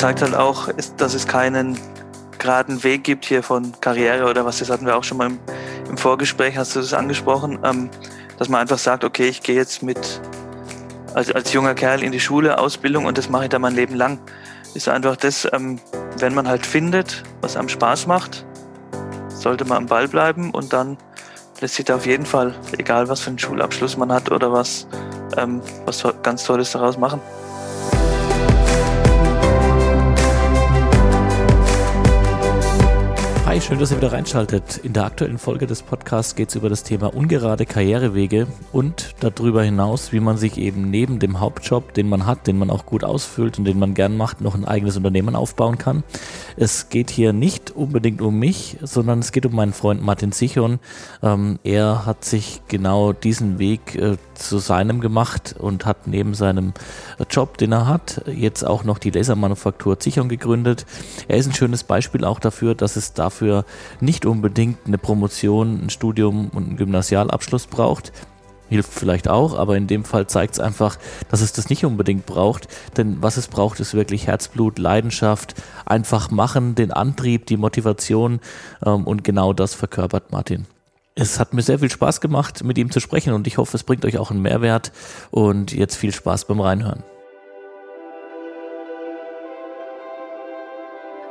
zeigt 0.00 0.22
halt 0.22 0.34
auch, 0.34 0.70
dass 0.96 1.12
es 1.12 1.26
keinen 1.26 1.78
geraden 2.38 2.82
Weg 2.84 3.04
gibt 3.04 3.26
hier 3.26 3.42
von 3.42 3.78
Karriere 3.82 4.30
oder 4.30 4.46
was, 4.46 4.60
das 4.60 4.70
hatten 4.70 4.86
wir 4.86 4.96
auch 4.96 5.04
schon 5.04 5.18
mal 5.18 5.26
im, 5.26 5.38
im 5.90 5.98
Vorgespräch, 5.98 6.56
hast 6.56 6.74
du 6.74 6.80
das 6.80 6.94
angesprochen, 6.94 7.58
ähm, 7.62 7.90
dass 8.38 8.48
man 8.48 8.62
einfach 8.62 8.78
sagt, 8.78 9.04
okay, 9.04 9.28
ich 9.28 9.42
gehe 9.42 9.56
jetzt 9.56 9.82
mit 9.82 10.22
als, 11.12 11.30
als 11.30 11.52
junger 11.52 11.74
Kerl 11.74 12.02
in 12.02 12.12
die 12.12 12.20
Schule, 12.20 12.58
Ausbildung 12.58 13.04
und 13.04 13.18
das 13.18 13.28
mache 13.28 13.42
ich 13.42 13.48
dann 13.50 13.60
mein 13.60 13.74
Leben 13.74 13.94
lang. 13.94 14.18
Ist 14.72 14.88
einfach 14.88 15.16
das, 15.16 15.46
ähm, 15.52 15.78
wenn 16.16 16.32
man 16.32 16.48
halt 16.48 16.64
findet, 16.64 17.22
was 17.42 17.58
einem 17.58 17.68
Spaß 17.68 18.06
macht, 18.06 18.46
sollte 19.28 19.66
man 19.66 19.76
am 19.76 19.86
Ball 19.86 20.08
bleiben 20.08 20.50
und 20.50 20.72
dann 20.72 20.96
lässt 21.60 21.74
sich 21.74 21.84
da 21.84 21.96
auf 21.96 22.06
jeden 22.06 22.24
Fall, 22.24 22.54
egal 22.78 23.10
was 23.10 23.20
für 23.20 23.28
einen 23.28 23.38
Schulabschluss 23.38 23.98
man 23.98 24.10
hat 24.10 24.32
oder 24.32 24.50
was, 24.50 24.86
ähm, 25.36 25.60
was 25.84 26.02
ganz 26.22 26.44
Tolles 26.44 26.72
daraus 26.72 26.96
machen. 26.96 27.20
Hi, 33.50 33.60
schön, 33.60 33.80
dass 33.80 33.90
ihr 33.90 33.96
wieder 33.96 34.12
reinschaltet. 34.12 34.76
In 34.84 34.92
der 34.92 35.06
aktuellen 35.06 35.36
Folge 35.36 35.66
des 35.66 35.82
Podcasts 35.82 36.36
geht 36.36 36.50
es 36.50 36.54
über 36.54 36.68
das 36.68 36.84
Thema 36.84 37.12
ungerade 37.12 37.66
Karrierewege 37.66 38.46
und 38.70 39.16
darüber 39.18 39.64
hinaus, 39.64 40.12
wie 40.12 40.20
man 40.20 40.36
sich 40.36 40.56
eben 40.56 40.88
neben 40.88 41.18
dem 41.18 41.40
Hauptjob, 41.40 41.92
den 41.92 42.08
man 42.08 42.26
hat, 42.26 42.46
den 42.46 42.58
man 42.58 42.70
auch 42.70 42.86
gut 42.86 43.02
ausfüllt 43.02 43.58
und 43.58 43.64
den 43.64 43.80
man 43.80 43.94
gern 43.94 44.16
macht, 44.16 44.40
noch 44.40 44.54
ein 44.54 44.64
eigenes 44.64 44.96
Unternehmen 44.96 45.34
aufbauen 45.34 45.78
kann. 45.78 46.04
Es 46.56 46.90
geht 46.90 47.10
hier 47.10 47.32
nicht 47.32 47.72
unbedingt 47.72 48.22
um 48.22 48.38
mich, 48.38 48.76
sondern 48.82 49.18
es 49.18 49.32
geht 49.32 49.46
um 49.46 49.56
meinen 49.56 49.72
Freund 49.72 50.00
Martin 50.00 50.30
Sichon. 50.30 50.78
Ähm, 51.20 51.58
er 51.64 52.06
hat 52.06 52.24
sich 52.24 52.62
genau 52.68 53.12
diesen 53.12 53.58
Weg 53.58 53.96
äh, 53.96 54.16
zu 54.40 54.58
seinem 54.58 55.00
gemacht 55.00 55.54
und 55.58 55.86
hat 55.86 56.06
neben 56.06 56.34
seinem 56.34 56.72
Job, 57.30 57.58
den 57.58 57.72
er 57.72 57.86
hat, 57.86 58.22
jetzt 58.26 58.64
auch 58.66 58.84
noch 58.84 58.98
die 58.98 59.10
Lasermanufaktur 59.10 60.00
Zichon 60.00 60.28
gegründet. 60.28 60.86
Er 61.28 61.36
ist 61.36 61.46
ein 61.46 61.54
schönes 61.54 61.84
Beispiel 61.84 62.24
auch 62.24 62.40
dafür, 62.40 62.74
dass 62.74 62.96
es 62.96 63.12
dafür 63.12 63.64
nicht 64.00 64.26
unbedingt 64.26 64.78
eine 64.86 64.98
Promotion, 64.98 65.84
ein 65.84 65.90
Studium 65.90 66.48
und 66.48 66.68
einen 66.68 66.76
Gymnasialabschluss 66.76 67.66
braucht 67.66 68.12
hilft 68.70 68.92
vielleicht 68.92 69.28
auch, 69.28 69.58
aber 69.58 69.76
in 69.76 69.88
dem 69.88 70.04
Fall 70.04 70.28
zeigt 70.28 70.54
es 70.54 70.60
einfach, 70.60 70.96
dass 71.28 71.40
es 71.40 71.52
das 71.52 71.68
nicht 71.68 71.84
unbedingt 71.84 72.24
braucht. 72.24 72.68
Denn 72.96 73.18
was 73.20 73.36
es 73.36 73.48
braucht, 73.48 73.80
ist 73.80 73.94
wirklich 73.94 74.28
Herzblut, 74.28 74.78
Leidenschaft, 74.78 75.54
einfach 75.84 76.30
machen, 76.30 76.76
den 76.76 76.92
Antrieb, 76.92 77.46
die 77.46 77.56
Motivation 77.56 78.40
ähm, 78.86 79.04
und 79.04 79.24
genau 79.24 79.52
das 79.52 79.74
verkörpert 79.74 80.30
Martin. 80.30 80.66
Es 81.20 81.38
hat 81.38 81.52
mir 81.52 81.60
sehr 81.60 81.78
viel 81.78 81.90
Spaß 81.90 82.22
gemacht, 82.22 82.64
mit 82.64 82.78
ihm 82.78 82.90
zu 82.90 82.98
sprechen 82.98 83.34
und 83.34 83.46
ich 83.46 83.58
hoffe, 83.58 83.76
es 83.76 83.84
bringt 83.84 84.06
euch 84.06 84.16
auch 84.16 84.30
einen 84.30 84.40
Mehrwert 84.40 84.90
und 85.30 85.70
jetzt 85.70 85.96
viel 85.96 86.14
Spaß 86.14 86.46
beim 86.46 86.62
Reinhören. 86.62 87.04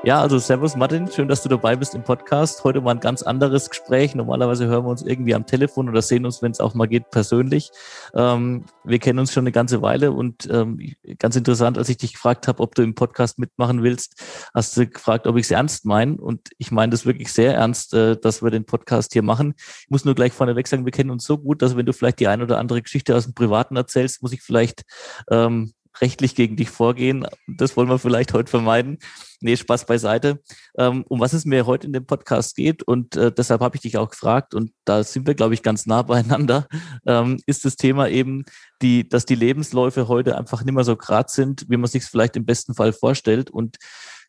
Ja, 0.05 0.21
also 0.21 0.39
Servus 0.39 0.77
Martin, 0.77 1.11
schön, 1.11 1.27
dass 1.27 1.43
du 1.43 1.49
dabei 1.49 1.75
bist 1.75 1.93
im 1.93 2.03
Podcast. 2.03 2.63
Heute 2.63 2.79
mal 2.79 2.91
ein 2.91 3.01
ganz 3.01 3.21
anderes 3.21 3.69
Gespräch. 3.69 4.15
Normalerweise 4.15 4.65
hören 4.65 4.85
wir 4.85 4.89
uns 4.89 5.01
irgendwie 5.01 5.35
am 5.35 5.45
Telefon 5.45 5.89
oder 5.89 6.01
sehen 6.01 6.23
uns, 6.23 6.41
wenn 6.41 6.53
es 6.53 6.61
auch 6.61 6.73
mal 6.73 6.87
geht, 6.87 7.11
persönlich. 7.11 7.69
Ähm, 8.13 8.63
wir 8.85 8.99
kennen 8.99 9.19
uns 9.19 9.33
schon 9.33 9.43
eine 9.43 9.51
ganze 9.51 9.81
Weile 9.81 10.13
und 10.13 10.47
ähm, 10.49 10.79
ganz 11.19 11.35
interessant, 11.35 11.77
als 11.77 11.89
ich 11.89 11.97
dich 11.97 12.13
gefragt 12.13 12.47
habe, 12.47 12.63
ob 12.63 12.75
du 12.75 12.81
im 12.81 12.95
Podcast 12.95 13.39
mitmachen 13.39 13.83
willst, 13.83 14.23
hast 14.53 14.77
du 14.77 14.87
gefragt, 14.87 15.27
ob 15.27 15.35
ich 15.35 15.43
es 15.43 15.51
ernst 15.51 15.83
meine. 15.85 16.15
Und 16.15 16.49
ich 16.57 16.71
meine 16.71 16.91
das 16.91 17.05
wirklich 17.05 17.33
sehr 17.33 17.55
ernst, 17.55 17.93
äh, 17.93 18.15
dass 18.15 18.41
wir 18.41 18.51
den 18.51 18.63
Podcast 18.63 19.11
hier 19.11 19.21
machen. 19.21 19.53
Ich 19.57 19.89
muss 19.89 20.05
nur 20.05 20.15
gleich 20.15 20.31
vorneweg 20.31 20.69
sagen, 20.69 20.85
wir 20.85 20.93
kennen 20.93 21.11
uns 21.11 21.25
so 21.25 21.37
gut, 21.37 21.61
dass 21.61 21.75
wenn 21.75 21.85
du 21.85 21.91
vielleicht 21.91 22.21
die 22.21 22.29
ein 22.29 22.41
oder 22.41 22.57
andere 22.57 22.81
Geschichte 22.81 23.17
aus 23.17 23.25
dem 23.25 23.33
Privaten 23.33 23.75
erzählst, 23.75 24.21
muss 24.21 24.31
ich 24.31 24.43
vielleicht 24.43 24.83
ähm, 25.29 25.73
rechtlich 26.01 26.35
gegen 26.35 26.55
dich 26.55 26.69
vorgehen. 26.69 27.25
Das 27.47 27.75
wollen 27.77 27.89
wir 27.89 27.99
vielleicht 27.99 28.33
heute 28.33 28.49
vermeiden. 28.49 28.97
Nee, 29.41 29.55
Spaß 29.55 29.85
beiseite. 29.85 30.41
Ähm, 30.77 31.05
um 31.07 31.19
was 31.19 31.33
es 31.33 31.45
mir 31.45 31.65
heute 31.65 31.87
in 31.87 31.93
dem 31.93 32.05
Podcast 32.05 32.55
geht 32.55 32.83
und 32.83 33.15
äh, 33.15 33.31
deshalb 33.31 33.61
habe 33.61 33.75
ich 33.75 33.81
dich 33.81 33.97
auch 33.97 34.09
gefragt 34.09 34.53
und 34.53 34.71
da 34.85 35.03
sind 35.03 35.27
wir, 35.27 35.35
glaube 35.35 35.53
ich, 35.53 35.63
ganz 35.63 35.85
nah 35.85 36.01
beieinander, 36.03 36.67
ähm, 37.05 37.39
ist 37.45 37.65
das 37.65 37.75
Thema 37.75 38.09
eben, 38.09 38.43
die, 38.81 39.07
dass 39.07 39.25
die 39.25 39.35
Lebensläufe 39.35 40.07
heute 40.07 40.37
einfach 40.37 40.63
nicht 40.63 40.73
mehr 40.73 40.83
so 40.83 40.95
grad 40.95 41.29
sind, 41.29 41.65
wie 41.69 41.77
man 41.77 41.89
sich 41.89 42.03
vielleicht 42.03 42.35
im 42.35 42.45
besten 42.45 42.73
Fall 42.73 42.93
vorstellt 42.93 43.49
und 43.49 43.77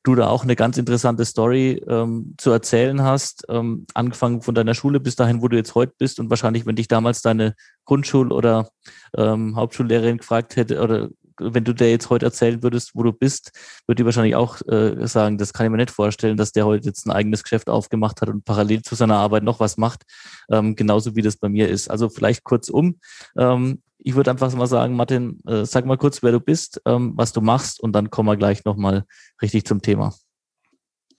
du 0.02 0.14
da 0.14 0.28
auch 0.28 0.44
eine 0.44 0.56
ganz 0.56 0.78
interessante 0.78 1.24
Story 1.24 1.82
ähm, 1.86 2.34
zu 2.38 2.50
erzählen 2.50 3.02
hast, 3.02 3.44
ähm, 3.48 3.86
angefangen 3.94 4.40
von 4.40 4.54
deiner 4.54 4.74
Schule 4.74 4.98
bis 4.98 5.16
dahin, 5.16 5.42
wo 5.42 5.48
du 5.48 5.56
jetzt 5.56 5.74
heute 5.74 5.92
bist 5.98 6.20
und 6.20 6.30
wahrscheinlich, 6.30 6.64
wenn 6.64 6.76
dich 6.76 6.88
damals 6.88 7.20
deine 7.20 7.54
Grundschul- 7.86 8.32
oder 8.32 8.70
ähm, 9.16 9.56
Hauptschullehrerin 9.56 10.18
gefragt 10.18 10.56
hätte 10.56 10.80
oder 10.80 11.10
wenn 11.40 11.64
du 11.64 11.74
dir 11.74 11.90
jetzt 11.90 12.10
heute 12.10 12.26
erzählen 12.26 12.62
würdest, 12.62 12.92
wo 12.94 13.02
du 13.02 13.12
bist, 13.12 13.52
würde 13.86 14.02
die 14.02 14.04
wahrscheinlich 14.04 14.36
auch 14.36 14.60
äh, 14.68 15.06
sagen, 15.06 15.38
das 15.38 15.52
kann 15.52 15.66
ich 15.66 15.70
mir 15.70 15.78
nicht 15.78 15.90
vorstellen, 15.90 16.36
dass 16.36 16.52
der 16.52 16.66
heute 16.66 16.86
jetzt 16.86 17.06
ein 17.06 17.10
eigenes 17.10 17.42
Geschäft 17.42 17.68
aufgemacht 17.68 18.20
hat 18.20 18.28
und 18.28 18.44
parallel 18.44 18.82
zu 18.82 18.94
seiner 18.94 19.16
Arbeit 19.16 19.42
noch 19.42 19.60
was 19.60 19.76
macht, 19.76 20.04
ähm, 20.50 20.76
genauso 20.76 21.16
wie 21.16 21.22
das 21.22 21.36
bei 21.36 21.48
mir 21.48 21.68
ist. 21.68 21.90
Also 21.90 22.08
vielleicht 22.08 22.44
kurz 22.44 22.68
um. 22.68 23.00
Ähm, 23.36 23.82
ich 24.02 24.14
würde 24.14 24.30
einfach 24.30 24.52
mal 24.54 24.66
sagen, 24.66 24.96
Martin, 24.96 25.40
äh, 25.46 25.64
sag 25.64 25.84
mal 25.84 25.98
kurz, 25.98 26.22
wer 26.22 26.32
du 26.32 26.40
bist, 26.40 26.80
ähm, 26.86 27.12
was 27.16 27.32
du 27.32 27.40
machst 27.40 27.80
und 27.80 27.92
dann 27.92 28.10
kommen 28.10 28.28
wir 28.28 28.36
gleich 28.36 28.64
nochmal 28.64 29.04
richtig 29.42 29.64
zum 29.66 29.82
Thema. 29.82 30.14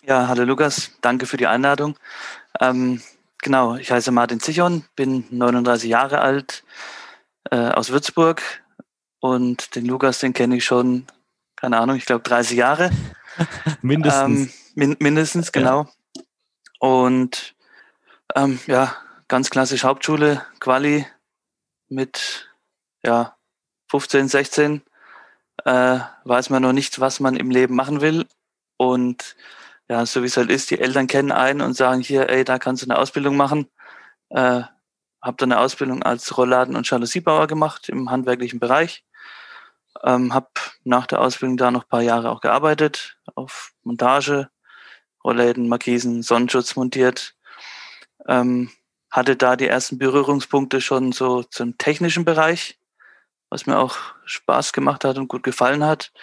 Ja, 0.03 0.27
hallo 0.27 0.43
Lukas, 0.45 0.91
danke 1.01 1.27
für 1.27 1.37
die 1.37 1.45
Einladung. 1.45 1.95
Ähm, 2.59 3.01
genau, 3.41 3.75
ich 3.75 3.91
heiße 3.91 4.11
Martin 4.11 4.39
Zichon, 4.39 4.83
bin 4.95 5.25
39 5.29 5.89
Jahre 5.89 6.21
alt, 6.21 6.63
äh, 7.51 7.69
aus 7.69 7.91
Würzburg, 7.91 8.41
und 9.21 9.75
den 9.75 9.85
Lukas, 9.85 10.19
den 10.19 10.33
kenne 10.33 10.57
ich 10.57 10.65
schon, 10.65 11.05
keine 11.55 11.79
Ahnung, 11.79 11.95
ich 11.95 12.05
glaube 12.05 12.23
30 12.23 12.57
Jahre. 12.57 12.91
mindestens. 13.81 14.39
Ähm, 14.39 14.51
min 14.75 14.97
mindestens, 14.99 15.51
genau. 15.53 15.83
Ja. 15.83 16.23
Und 16.79 17.55
ähm, 18.35 18.59
ja, 18.67 18.95
ganz 19.27 19.49
klassisch 19.49 19.83
Hauptschule, 19.85 20.45
Quali 20.59 21.05
mit 21.87 22.49
ja, 23.03 23.37
15, 23.89 24.27
16 24.27 24.81
äh, 25.65 25.99
weiß 26.23 26.49
man 26.49 26.63
noch 26.63 26.73
nicht, 26.73 26.99
was 26.99 27.19
man 27.19 27.35
im 27.35 27.51
Leben 27.51 27.75
machen 27.75 28.01
will. 28.01 28.25
Und 28.77 29.35
ja, 29.89 30.05
so 30.05 30.23
wie 30.23 30.27
es 30.27 30.37
halt 30.37 30.49
ist, 30.49 30.71
die 30.71 30.79
Eltern 30.79 31.07
kennen 31.07 31.31
einen 31.31 31.61
und 31.61 31.75
sagen 31.75 32.01
hier, 32.01 32.29
ey, 32.29 32.43
da 32.43 32.57
kannst 32.57 32.83
du 32.83 32.87
eine 32.87 32.97
Ausbildung 32.97 33.35
machen. 33.35 33.67
Äh, 34.29 34.63
habe 35.21 35.37
dann 35.37 35.51
eine 35.51 35.61
Ausbildung 35.61 36.01
als 36.01 36.35
Rollladen- 36.37 36.75
und 36.75 36.89
Jalousierbauer 36.89 37.47
gemacht 37.47 37.89
im 37.89 38.09
handwerklichen 38.09 38.59
Bereich. 38.59 39.03
Ähm, 40.03 40.33
habe 40.33 40.49
nach 40.83 41.07
der 41.07 41.21
Ausbildung 41.21 41.57
da 41.57 41.71
noch 41.71 41.87
paar 41.87 42.01
Jahre 42.01 42.29
auch 42.31 42.41
gearbeitet, 42.41 43.17
auf 43.35 43.73
Montage, 43.83 44.49
Rollläden, 45.23 45.67
Markisen, 45.67 46.23
Sonnenschutz 46.23 46.75
montiert. 46.75 47.35
Ähm, 48.27 48.71
hatte 49.11 49.35
da 49.35 49.55
die 49.55 49.67
ersten 49.67 49.97
Berührungspunkte 49.97 50.81
schon 50.81 51.11
so 51.11 51.43
zum 51.43 51.77
technischen 51.77 52.25
Bereich, 52.25 52.79
was 53.49 53.65
mir 53.65 53.77
auch 53.77 53.97
Spaß 54.25 54.71
gemacht 54.73 55.03
hat 55.03 55.17
und 55.17 55.27
gut 55.27 55.43
gefallen 55.43 55.83
hat. 55.83 56.13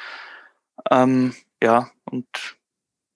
Ähm, 0.91 1.35
ja, 1.63 1.91
und 2.05 2.27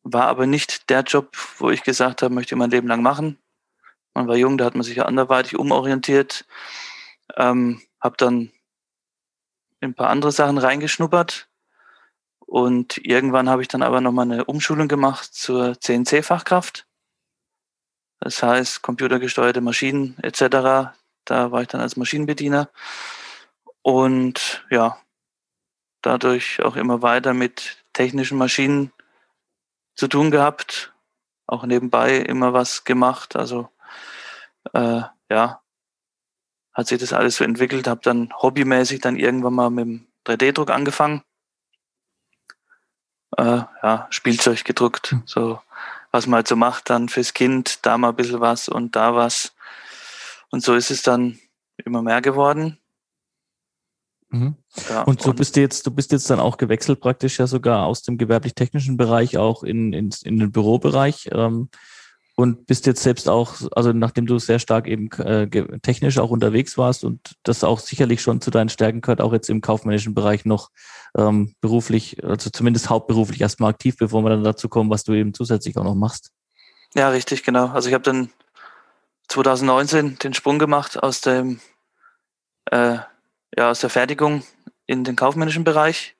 war 0.02 0.26
aber 0.26 0.46
nicht 0.46 0.90
der 0.90 1.02
Job, 1.02 1.36
wo 1.58 1.70
ich 1.70 1.82
gesagt 1.82 2.22
habe, 2.22 2.34
möchte 2.34 2.54
ich 2.54 2.58
mein 2.58 2.70
Leben 2.70 2.88
lang 2.88 3.02
machen. 3.02 3.38
Man 4.14 4.28
war 4.28 4.36
jung, 4.36 4.58
da 4.58 4.66
hat 4.66 4.74
man 4.74 4.82
sich 4.82 4.96
ja 4.96 5.06
anderweitig 5.06 5.58
umorientiert. 5.58 6.44
Ähm, 7.36 7.80
habe 8.00 8.16
dann 8.18 8.52
ein 9.82 9.94
paar 9.94 10.10
andere 10.10 10.32
Sachen 10.32 10.58
reingeschnuppert. 10.58 11.48
Und 12.40 12.98
irgendwann 12.98 13.48
habe 13.48 13.62
ich 13.62 13.68
dann 13.68 13.82
aber 13.82 14.00
nochmal 14.00 14.30
eine 14.30 14.44
Umschulung 14.44 14.88
gemacht 14.88 15.34
zur 15.34 15.80
CNC-Fachkraft. 15.80 16.86
Das 18.20 18.42
heißt, 18.42 18.82
computergesteuerte 18.82 19.60
Maschinen 19.60 20.16
etc. 20.22 20.92
Da 21.24 21.50
war 21.50 21.62
ich 21.62 21.68
dann 21.68 21.80
als 21.80 21.96
Maschinenbediener. 21.96 22.68
Und 23.82 24.64
ja, 24.70 24.98
dadurch 26.02 26.62
auch 26.62 26.76
immer 26.76 27.02
weiter 27.02 27.34
mit 27.34 27.84
technischen 27.92 28.38
Maschinen 28.38 28.92
zu 29.94 30.08
tun 30.08 30.30
gehabt. 30.30 30.92
Auch 31.46 31.64
nebenbei 31.64 32.18
immer 32.18 32.52
was 32.52 32.84
gemacht. 32.84 33.34
Also 33.34 33.68
äh, 34.74 35.02
ja, 35.30 35.61
hat 36.74 36.86
sich 36.86 36.98
das 36.98 37.12
alles 37.12 37.36
so 37.36 37.44
entwickelt, 37.44 37.86
habe 37.86 38.00
dann 38.02 38.32
hobbymäßig 38.40 39.00
dann 39.00 39.16
irgendwann 39.16 39.54
mal 39.54 39.70
mit 39.70 39.84
dem 39.84 40.06
3D-Druck 40.26 40.70
angefangen. 40.70 41.22
Äh, 43.36 43.62
ja, 43.82 44.06
Spielzeug 44.10 44.64
gedruckt, 44.64 45.10
hm. 45.10 45.22
so 45.24 45.60
was 46.12 46.26
man 46.26 46.36
halt 46.36 46.48
so 46.48 46.56
macht 46.56 46.90
dann 46.90 47.08
fürs 47.08 47.34
Kind, 47.34 47.84
da 47.84 47.98
mal 47.98 48.10
ein 48.10 48.16
bisschen 48.16 48.40
was 48.40 48.68
und 48.68 48.94
da 48.94 49.14
was. 49.14 49.54
Und 50.50 50.62
so 50.62 50.74
ist 50.74 50.90
es 50.90 51.02
dann 51.02 51.38
immer 51.78 52.02
mehr 52.02 52.20
geworden. 52.20 52.78
Mhm. 54.28 54.56
Ja, 54.88 55.02
und 55.02 55.22
so 55.22 55.30
und 55.30 55.36
bist 55.36 55.56
du 55.56 55.60
jetzt, 55.60 55.86
du 55.86 55.90
bist 55.90 56.12
jetzt 56.12 56.28
dann 56.30 56.40
auch 56.40 56.58
gewechselt 56.58 57.00
praktisch 57.00 57.38
ja 57.38 57.46
sogar 57.46 57.86
aus 57.86 58.02
dem 58.02 58.18
gewerblich-technischen 58.18 58.96
Bereich 58.96 59.38
auch 59.38 59.62
in, 59.62 59.92
in, 59.92 60.10
in 60.22 60.38
den 60.38 60.52
Bürobereich. 60.52 61.30
Ähm, 61.32 61.70
und 62.42 62.66
bist 62.66 62.86
jetzt 62.86 63.04
selbst 63.04 63.28
auch, 63.28 63.54
also 63.70 63.92
nachdem 63.92 64.26
du 64.26 64.36
sehr 64.40 64.58
stark 64.58 64.88
eben 64.88 65.12
äh, 65.12 65.48
technisch 65.80 66.18
auch 66.18 66.30
unterwegs 66.30 66.76
warst 66.76 67.04
und 67.04 67.36
das 67.44 67.62
auch 67.62 67.78
sicherlich 67.78 68.20
schon 68.20 68.40
zu 68.40 68.50
deinen 68.50 68.68
Stärken 68.68 69.00
gehört, 69.00 69.20
auch 69.20 69.32
jetzt 69.32 69.48
im 69.48 69.60
kaufmännischen 69.60 70.12
Bereich 70.12 70.44
noch 70.44 70.70
ähm, 71.16 71.54
beruflich, 71.60 72.24
also 72.24 72.50
zumindest 72.50 72.90
hauptberuflich 72.90 73.40
erstmal 73.40 73.70
aktiv, 73.70 73.96
bevor 73.96 74.24
wir 74.24 74.30
dann 74.30 74.42
dazu 74.42 74.68
kommen, 74.68 74.90
was 74.90 75.04
du 75.04 75.12
eben 75.12 75.34
zusätzlich 75.34 75.76
auch 75.76 75.84
noch 75.84 75.94
machst. 75.94 76.32
Ja, 76.94 77.10
richtig, 77.10 77.44
genau. 77.44 77.68
Also 77.68 77.88
ich 77.88 77.94
habe 77.94 78.02
dann 78.02 78.30
2019 79.28 80.18
den 80.18 80.34
Sprung 80.34 80.58
gemacht 80.58 81.00
aus 81.00 81.20
dem 81.20 81.60
äh, 82.72 82.98
ja 83.56 83.70
aus 83.70 83.78
der 83.78 83.90
Fertigung 83.90 84.42
in 84.86 85.04
den 85.04 85.14
kaufmännischen 85.14 85.62
Bereich, 85.62 86.16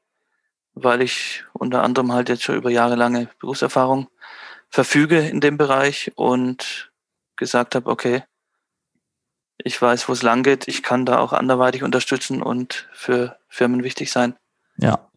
weil 0.75 1.03
ich 1.03 1.43
unter 1.53 1.83
anderem 1.83 2.13
halt 2.13 2.29
jetzt 2.29 2.45
schon 2.45 2.55
über 2.55 2.71
jahrelange 2.71 3.29
Berufserfahrung 3.41 4.07
verfüge 4.73 5.21
in 5.21 5.41
dem 5.41 5.59
Bereich 5.59 6.13
und 6.17 6.93
gesagt 7.37 7.75
habe, 7.75 7.91
okay, 7.91 8.25
ich 9.59 9.81
weiß, 9.81 10.09
wo 10.09 10.13
es 10.13 10.23
lang 10.23 10.43
geht, 10.43 10.67
ich 10.67 10.83
kann 10.83 11.07
da 11.07 11.19
auch 11.19 11.33
anderweitig 11.33 11.85
unterstützen 11.85 12.43
und 12.43 12.89
für 12.93 13.39
Firmen 13.49 13.85
wichtig 13.85 14.11
sein. 14.11 14.35
Ja, 14.79 15.12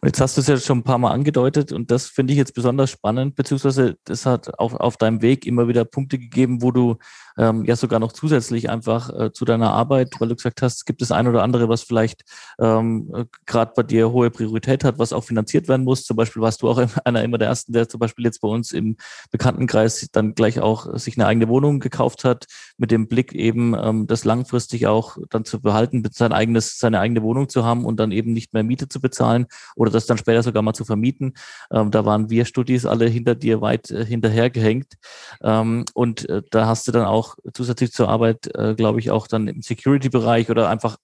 und 0.00 0.06
jetzt 0.06 0.20
hast 0.20 0.36
du 0.36 0.40
es 0.40 0.46
ja 0.46 0.56
schon 0.56 0.78
ein 0.78 0.84
paar 0.84 0.98
Mal 0.98 1.12
angedeutet 1.12 1.72
und 1.72 1.90
das 1.90 2.06
finde 2.06 2.32
ich 2.32 2.38
jetzt 2.38 2.54
besonders 2.54 2.90
spannend, 2.90 3.36
beziehungsweise 3.36 3.96
das 4.04 4.26
hat 4.26 4.58
auf, 4.58 4.74
auf 4.74 4.96
deinem 4.96 5.22
Weg 5.22 5.46
immer 5.46 5.68
wieder 5.68 5.84
Punkte 5.84 6.18
gegeben, 6.18 6.62
wo 6.62 6.70
du 6.70 6.96
ähm, 7.40 7.64
ja 7.64 7.76
sogar 7.76 8.00
noch 8.00 8.12
zusätzlich 8.12 8.68
einfach 8.70 9.10
äh, 9.18 9.32
zu 9.32 9.44
deiner 9.44 9.72
Arbeit, 9.72 10.14
weil 10.18 10.28
du 10.28 10.36
gesagt 10.36 10.62
hast, 10.62 10.84
gibt 10.84 11.02
es 11.02 11.10
ein 11.10 11.26
oder 11.26 11.42
andere, 11.42 11.68
was 11.68 11.82
vielleicht 11.82 12.22
ähm, 12.58 13.10
äh, 13.14 13.24
gerade 13.46 13.72
bei 13.74 13.82
dir 13.82 14.10
hohe 14.12 14.30
Priorität 14.30 14.84
hat, 14.84 14.98
was 14.98 15.12
auch 15.12 15.24
finanziert 15.24 15.68
werden 15.68 15.84
muss. 15.84 16.04
Zum 16.04 16.16
Beispiel 16.16 16.42
warst 16.42 16.62
du 16.62 16.68
auch 16.68 16.78
einer 17.04 17.24
immer 17.24 17.38
der 17.38 17.48
Ersten, 17.48 17.72
der 17.72 17.88
zum 17.88 17.98
Beispiel 17.98 18.24
jetzt 18.24 18.40
bei 18.40 18.48
uns 18.48 18.72
im 18.72 18.96
Bekanntenkreis 19.30 20.08
dann 20.12 20.34
gleich 20.34 20.60
auch 20.60 20.98
sich 20.98 21.16
eine 21.16 21.26
eigene 21.26 21.48
Wohnung 21.48 21.80
gekauft 21.80 22.24
hat, 22.24 22.46
mit 22.76 22.90
dem 22.90 23.08
Blick 23.08 23.32
eben, 23.32 23.74
ähm, 23.74 24.06
das 24.06 24.24
langfristig 24.24 24.86
auch 24.86 25.16
dann 25.30 25.44
zu 25.44 25.60
behalten, 25.60 26.06
sein 26.12 26.32
eigenes, 26.32 26.78
seine 26.78 27.00
eigene 27.00 27.22
Wohnung 27.22 27.48
zu 27.48 27.64
haben 27.64 27.84
und 27.84 27.98
dann 27.98 28.12
eben 28.12 28.32
nicht 28.32 28.52
mehr 28.52 28.64
Miete 28.64 28.88
zu 28.88 29.00
bezahlen 29.00 29.46
oder 29.76 29.90
das 29.90 30.06
dann 30.06 30.18
später 30.18 30.42
sogar 30.42 30.62
mal 30.62 30.74
zu 30.74 30.84
vermieten. 30.84 31.34
Ähm, 31.72 31.90
da 31.90 32.04
waren 32.04 32.30
wir 32.30 32.44
Studis 32.44 32.86
alle 32.86 33.06
hinter 33.06 33.34
dir 33.34 33.60
weit 33.60 33.90
äh, 33.90 34.04
hinterhergehängt. 34.04 34.94
Ähm, 35.42 35.84
und 35.94 36.28
äh, 36.28 36.42
da 36.50 36.66
hast 36.66 36.86
du 36.88 36.92
dann 36.92 37.04
auch 37.04 37.36
zusätzlich 37.52 37.92
zur 37.92 38.08
Arbeit, 38.08 38.50
äh, 38.54 38.74
glaube 38.74 39.00
ich, 39.00 39.10
auch 39.10 39.26
dann 39.26 39.48
im 39.48 39.62
Security-Bereich 39.62 40.50
oder 40.50 40.68
einfach 40.68 40.96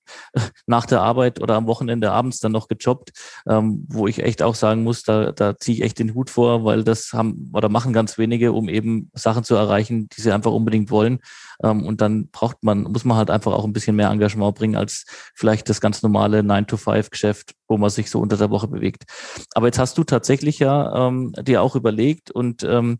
nach 0.67 0.87
der 0.87 1.03
Arbeit 1.03 1.41
oder 1.41 1.55
am 1.55 1.67
Wochenende 1.67 2.13
abends 2.13 2.41
dann 2.41 2.53
noch 2.53 2.69
gejobbt, 2.69 3.13
ähm, 3.49 3.85
wo 3.89 4.07
ich 4.07 4.23
echt 4.23 4.43
auch 4.43 4.55
sagen 4.55 4.83
muss, 4.83 5.03
da, 5.03 5.33
da 5.33 5.57
ziehe 5.57 5.79
ich 5.79 5.85
echt 5.85 5.99
den 5.99 6.15
Hut 6.15 6.31
vor, 6.31 6.65
weil 6.65 6.85
das 6.85 7.13
haben 7.13 7.51
oder 7.53 7.69
machen 7.69 7.93
ganz 7.93 8.19
wenige, 8.19 8.53
um 8.53 8.69
eben 8.69 9.11
Sachen 9.15 9.45
zu 9.45 9.55
erreichen, 9.55 10.09
die 10.09 10.21
sie 10.21 10.33
einfach 10.33 10.53
unbedingt 10.53 10.91
wollen. 10.91 11.21
Ähm, 11.63 11.85
und 11.85 12.01
dann 12.01 12.29
braucht 12.29 12.63
man, 12.63 12.83
muss 12.83 13.05
man 13.05 13.17
halt 13.17 13.31
einfach 13.31 13.53
auch 13.53 13.65
ein 13.65 13.73
bisschen 13.73 13.97
mehr 13.97 14.11
Engagement 14.11 14.55
bringen 14.55 14.77
als 14.77 15.05
vielleicht 15.35 15.69
das 15.69 15.81
ganz 15.81 16.03
normale 16.03 16.41
9-to-5-Geschäft, 16.41 17.55
wo 17.69 17.77
man 17.77 17.91
sich 17.91 18.11
so 18.11 18.21
unter 18.21 18.37
der 18.37 18.51
Woche 18.51 18.69
bewegt. 18.69 19.05
Aber 19.55 19.67
jetzt 19.67 19.79
hast 19.79 19.99
du 19.99 20.05
tatsächlich 20.05 20.59
ja 20.59 21.09
ähm, 21.09 21.33
dir 21.41 21.63
auch 21.63 21.77
überlegt 21.77 22.31
und 22.31 22.63
ähm, 22.65 22.99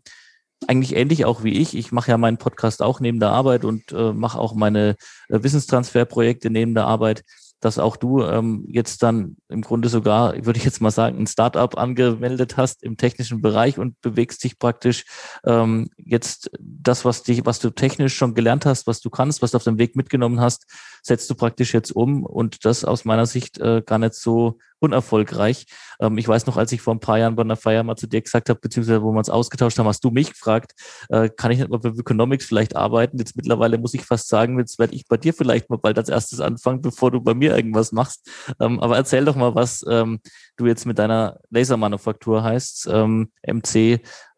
eigentlich 0.67 0.95
ähnlich 0.95 1.25
auch 1.25 1.43
wie 1.43 1.53
ich. 1.53 1.75
Ich 1.75 1.91
mache 1.91 2.11
ja 2.11 2.17
meinen 2.17 2.37
Podcast 2.37 2.81
auch 2.81 2.99
neben 2.99 3.19
der 3.19 3.29
Arbeit 3.29 3.63
und 3.63 3.91
äh, 3.91 4.13
mache 4.13 4.39
auch 4.39 4.55
meine 4.55 4.95
äh, 5.29 5.43
Wissenstransferprojekte 5.43 6.49
neben 6.49 6.73
der 6.73 6.85
Arbeit 6.85 7.23
dass 7.59 7.79
auch 7.79 7.97
du 7.97 8.23
ähm, 8.23 8.65
jetzt 8.67 9.01
dann 9.01 9.37
im 9.49 9.61
Grunde 9.61 9.89
sogar, 9.89 10.45
würde 10.45 10.59
ich 10.59 10.65
jetzt 10.65 10.79
mal 10.79 10.91
sagen, 10.91 11.17
ein 11.17 11.27
Startup 11.27 11.75
angemeldet 11.77 12.55
hast 12.55 12.83
im 12.83 12.97
technischen 12.97 13.41
Bereich 13.41 13.79
und 13.79 13.99
bewegst 14.01 14.43
dich 14.43 14.59
praktisch 14.59 15.05
ähm, 15.43 15.89
jetzt 15.97 16.51
das, 16.59 17.03
was 17.03 17.23
dich, 17.23 17.45
was 17.45 17.59
du 17.59 17.71
technisch 17.71 18.15
schon 18.15 18.35
gelernt 18.35 18.65
hast, 18.65 18.85
was 18.85 19.01
du 19.01 19.09
kannst, 19.09 19.41
was 19.41 19.51
du 19.51 19.57
auf 19.57 19.63
dem 19.63 19.79
Weg 19.79 19.95
mitgenommen 19.95 20.39
hast, 20.39 20.65
setzt 21.07 21.29
du 21.29 21.35
praktisch 21.35 21.73
jetzt 21.73 21.91
um 21.91 22.23
und 22.23 22.65
das 22.65 22.85
aus 22.85 23.05
meiner 23.05 23.25
Sicht 23.25 23.59
äh, 23.59 23.81
gar 23.85 23.97
nicht 23.97 24.13
so 24.13 24.59
unerfolgreich. 24.79 25.65
Ähm, 25.99 26.17
ich 26.17 26.27
weiß 26.27 26.45
noch, 26.45 26.57
als 26.57 26.71
ich 26.71 26.81
vor 26.81 26.93
ein 26.93 26.99
paar 26.99 27.17
Jahren 27.17 27.35
bei 27.35 27.41
einer 27.41 27.55
Feier 27.55 27.83
mal 27.83 27.95
zu 27.95 28.07
dir 28.07 28.21
gesagt 28.21 28.49
habe, 28.49 28.59
beziehungsweise 28.59 29.01
wo 29.01 29.11
wir 29.11 29.17
uns 29.17 29.29
ausgetauscht 29.29 29.79
haben, 29.79 29.87
hast 29.87 30.03
du 30.03 30.11
mich 30.11 30.31
gefragt, 30.33 30.73
äh, 31.09 31.29
kann 31.29 31.51
ich 31.51 31.59
nicht 31.59 31.69
mal 31.69 31.79
bei 31.79 31.89
Economics 31.89 32.45
vielleicht 32.45 32.75
arbeiten? 32.75 33.17
Jetzt 33.17 33.35
mittlerweile 33.35 33.77
muss 33.77 33.93
ich 33.93 34.05
fast 34.05 34.27
sagen, 34.27 34.59
jetzt 34.59 34.79
werde 34.79 34.95
ich 34.95 35.07
bei 35.07 35.17
dir 35.17 35.33
vielleicht 35.33 35.69
mal 35.69 35.77
bald 35.77 35.97
als 35.97 36.09
erstes 36.09 36.39
anfangen, 36.39 36.81
bevor 36.81 37.11
du 37.11 37.21
bei 37.21 37.33
mir 37.33 37.55
irgendwas 37.55 37.91
machst. 37.91 38.29
Ähm, 38.59 38.79
aber 38.79 38.97
erzähl 38.97 39.25
doch 39.25 39.35
mal, 39.35 39.55
was 39.55 39.83
ähm, 39.89 40.19
du 40.57 40.67
jetzt 40.67 40.85
mit 40.85 40.99
deiner 40.99 41.39
Lasermanufaktur 41.49 42.43
heißt, 42.43 42.87
ähm, 42.91 43.31
MC 43.45 43.75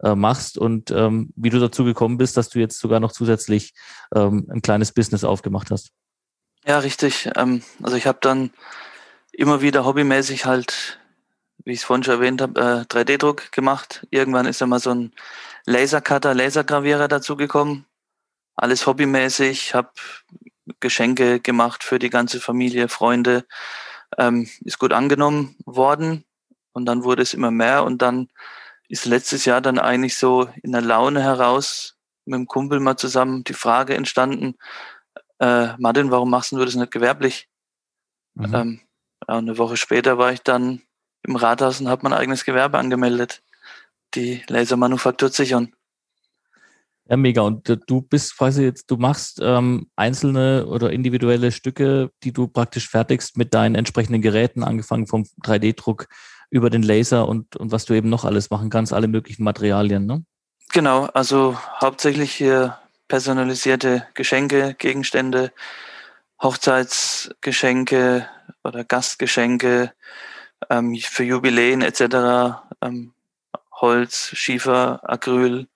äh, 0.03 0.15
machst 0.15 0.57
und 0.57 0.91
ähm, 0.91 1.31
wie 1.35 1.49
du 1.49 1.59
dazu 1.59 1.83
gekommen 1.83 2.17
bist, 2.17 2.37
dass 2.37 2.49
du 2.49 2.59
jetzt 2.59 2.79
sogar 2.79 2.99
noch 2.99 3.11
zusätzlich 3.11 3.73
ähm, 4.15 4.47
ein 4.49 4.61
kleines 4.61 4.91
Business 4.91 5.23
aufgemacht 5.23 5.71
hast. 5.71 5.91
Ja, 6.65 6.79
richtig. 6.79 7.29
Ähm, 7.35 7.63
also 7.81 7.95
ich 7.95 8.05
habe 8.05 8.19
dann 8.21 8.51
immer 9.31 9.61
wieder 9.61 9.85
hobbymäßig 9.85 10.45
halt, 10.45 10.99
wie 11.65 11.71
ich 11.73 11.79
es 11.79 11.85
vorhin 11.85 12.03
schon 12.03 12.15
erwähnt 12.15 12.41
habe, 12.41 12.59
äh, 12.61 12.85
3D-Druck 12.87 13.51
gemacht. 13.51 14.05
Irgendwann 14.11 14.45
ist 14.45 14.61
dann 14.61 14.69
mal 14.69 14.79
so 14.79 14.91
ein 14.91 15.13
Lasercutter, 15.65 16.33
Lasergravierer 16.33 17.07
dazugekommen. 17.07 17.85
Alles 18.55 18.87
hobbymäßig, 18.87 19.73
habe 19.75 19.91
Geschenke 20.79 21.39
gemacht 21.39 21.83
für 21.83 21.99
die 21.99 22.09
ganze 22.09 22.39
Familie, 22.41 22.89
Freunde. 22.89 23.45
Ähm, 24.17 24.49
ist 24.61 24.79
gut 24.79 24.93
angenommen 24.93 25.55
worden 25.65 26.25
und 26.73 26.85
dann 26.85 27.03
wurde 27.03 27.21
es 27.23 27.33
immer 27.33 27.51
mehr 27.51 27.83
und 27.83 28.01
dann 28.01 28.29
ist 28.89 29.05
letztes 29.05 29.45
Jahr 29.45 29.61
dann 29.61 29.79
eigentlich 29.79 30.17
so 30.17 30.49
in 30.63 30.71
der 30.73 30.81
Laune 30.81 31.21
heraus 31.23 31.97
mit 32.25 32.37
dem 32.39 32.47
Kumpel 32.47 32.79
mal 32.79 32.97
zusammen 32.97 33.43
die 33.43 33.53
Frage 33.53 33.95
entstanden, 33.95 34.55
äh, 35.39 35.69
Martin, 35.77 36.11
warum 36.11 36.29
machst 36.29 36.51
du 36.51 36.63
das 36.63 36.75
nicht 36.75 36.91
gewerblich? 36.91 37.47
Mhm. 38.35 38.55
Ähm, 38.55 38.79
ja, 39.27 39.37
eine 39.37 39.57
Woche 39.57 39.77
später 39.77 40.17
war 40.17 40.31
ich 40.31 40.41
dann 40.41 40.81
im 41.23 41.35
Rathaus 41.35 41.81
und 41.81 41.89
habe 41.89 42.03
mein 42.03 42.13
eigenes 42.13 42.45
Gewerbe 42.45 42.77
angemeldet, 42.77 43.41
die 44.15 44.41
Lasermanufaktur 44.47 45.31
Zichern. 45.31 45.73
Ja, 47.09 47.17
mega. 47.17 47.41
Und 47.41 47.67
du 47.87 48.01
bist 48.01 48.37
quasi 48.37 48.63
jetzt, 48.63 48.91
du 48.91 48.97
machst 48.97 49.39
ähm, 49.41 49.89
einzelne 49.95 50.67
oder 50.67 50.91
individuelle 50.91 51.51
Stücke, 51.51 52.11
die 52.23 52.31
du 52.31 52.47
praktisch 52.47 52.87
fertigst 52.87 53.35
mit 53.35 53.53
deinen 53.53 53.75
entsprechenden 53.75 54.21
Geräten, 54.21 54.63
angefangen 54.63 55.07
vom 55.07 55.23
3D-Druck 55.43 56.07
über 56.51 56.69
den 56.69 56.83
Laser 56.83 57.27
und, 57.27 57.55
und 57.55 57.71
was 57.71 57.85
du 57.85 57.93
eben 57.95 58.09
noch 58.09 58.25
alles 58.25 58.51
machen 58.51 58.69
kannst, 58.69 58.93
alle 58.93 59.07
möglichen 59.07 59.43
Materialien, 59.43 60.05
ne? 60.05 60.23
Genau, 60.71 61.05
also 61.05 61.57
hauptsächlich 61.81 62.31
hier 62.31 62.77
personalisierte 63.09 64.07
Geschenke, 64.13 64.75
Gegenstände, 64.77 65.51
Hochzeitsgeschenke 66.41 68.29
oder 68.63 68.85
Gastgeschenke 68.85 69.91
ähm, 70.69 70.95
für 70.95 71.25
Jubiläen 71.25 71.81
etc. 71.81 72.61
Ähm, 72.81 73.13
Holz, 73.73 74.31
Schiefer, 74.33 75.01
Acryl, 75.03 75.67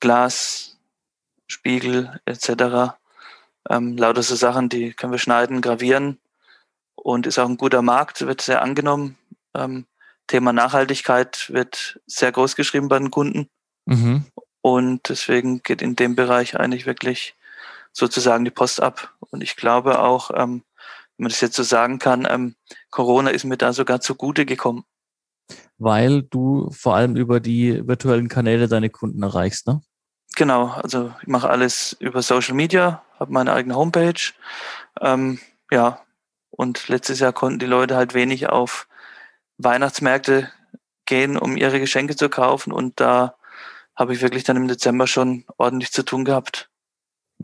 Glas, 0.00 0.78
Spiegel 1.46 2.20
etc. 2.24 2.96
Ähm, 3.68 3.96
lauter 3.96 4.22
so 4.22 4.34
Sachen, 4.34 4.68
die 4.68 4.92
können 4.92 5.12
wir 5.12 5.18
schneiden, 5.18 5.60
gravieren 5.60 6.18
und 6.94 7.26
ist 7.26 7.38
auch 7.38 7.48
ein 7.48 7.56
guter 7.56 7.82
Markt, 7.82 8.26
wird 8.26 8.40
sehr 8.40 8.62
angenommen. 8.62 9.16
Ähm, 9.54 9.86
Thema 10.26 10.52
Nachhaltigkeit 10.52 11.50
wird 11.50 12.00
sehr 12.06 12.32
groß 12.32 12.56
geschrieben 12.56 12.88
bei 12.88 12.98
den 12.98 13.10
Kunden. 13.10 13.48
Mhm. 13.86 14.24
Und 14.62 15.08
deswegen 15.08 15.62
geht 15.62 15.82
in 15.82 15.96
dem 15.96 16.16
Bereich 16.16 16.58
eigentlich 16.58 16.86
wirklich 16.86 17.34
sozusagen 17.92 18.44
die 18.44 18.50
Post 18.50 18.82
ab. 18.82 19.14
Und 19.30 19.42
ich 19.42 19.56
glaube 19.56 20.00
auch, 20.00 20.30
ähm, 20.30 20.62
wenn 21.16 21.24
man 21.24 21.30
das 21.30 21.40
jetzt 21.40 21.56
so 21.56 21.62
sagen 21.62 21.98
kann, 21.98 22.26
ähm, 22.28 22.54
Corona 22.90 23.30
ist 23.30 23.44
mir 23.44 23.56
da 23.56 23.72
sogar 23.72 24.00
zugute 24.00 24.46
gekommen. 24.46 24.84
Weil 25.78 26.22
du 26.22 26.70
vor 26.72 26.94
allem 26.94 27.16
über 27.16 27.40
die 27.40 27.86
virtuellen 27.86 28.28
Kanäle 28.28 28.68
deine 28.68 28.90
Kunden 28.90 29.22
erreichst, 29.22 29.66
ne? 29.66 29.82
Genau, 30.36 30.68
also 30.68 31.12
ich 31.22 31.28
mache 31.28 31.50
alles 31.50 31.96
über 31.98 32.22
Social 32.22 32.54
Media, 32.54 33.02
habe 33.18 33.32
meine 33.32 33.52
eigene 33.52 33.74
Homepage. 33.74 34.32
Ähm, 35.00 35.40
ja, 35.70 36.00
und 36.50 36.88
letztes 36.88 37.20
Jahr 37.20 37.32
konnten 37.32 37.58
die 37.58 37.66
Leute 37.66 37.96
halt 37.96 38.14
wenig 38.14 38.48
auf 38.48 38.86
Weihnachtsmärkte 39.58 40.50
gehen, 41.04 41.36
um 41.36 41.56
ihre 41.56 41.80
Geschenke 41.80 42.16
zu 42.16 42.28
kaufen. 42.28 42.72
Und 42.72 43.00
da 43.00 43.34
habe 44.00 44.14
ich 44.14 44.22
wirklich 44.22 44.44
dann 44.44 44.56
im 44.56 44.66
Dezember 44.66 45.06
schon 45.06 45.44
ordentlich 45.58 45.92
zu 45.92 46.02
tun 46.02 46.24
gehabt. 46.24 46.70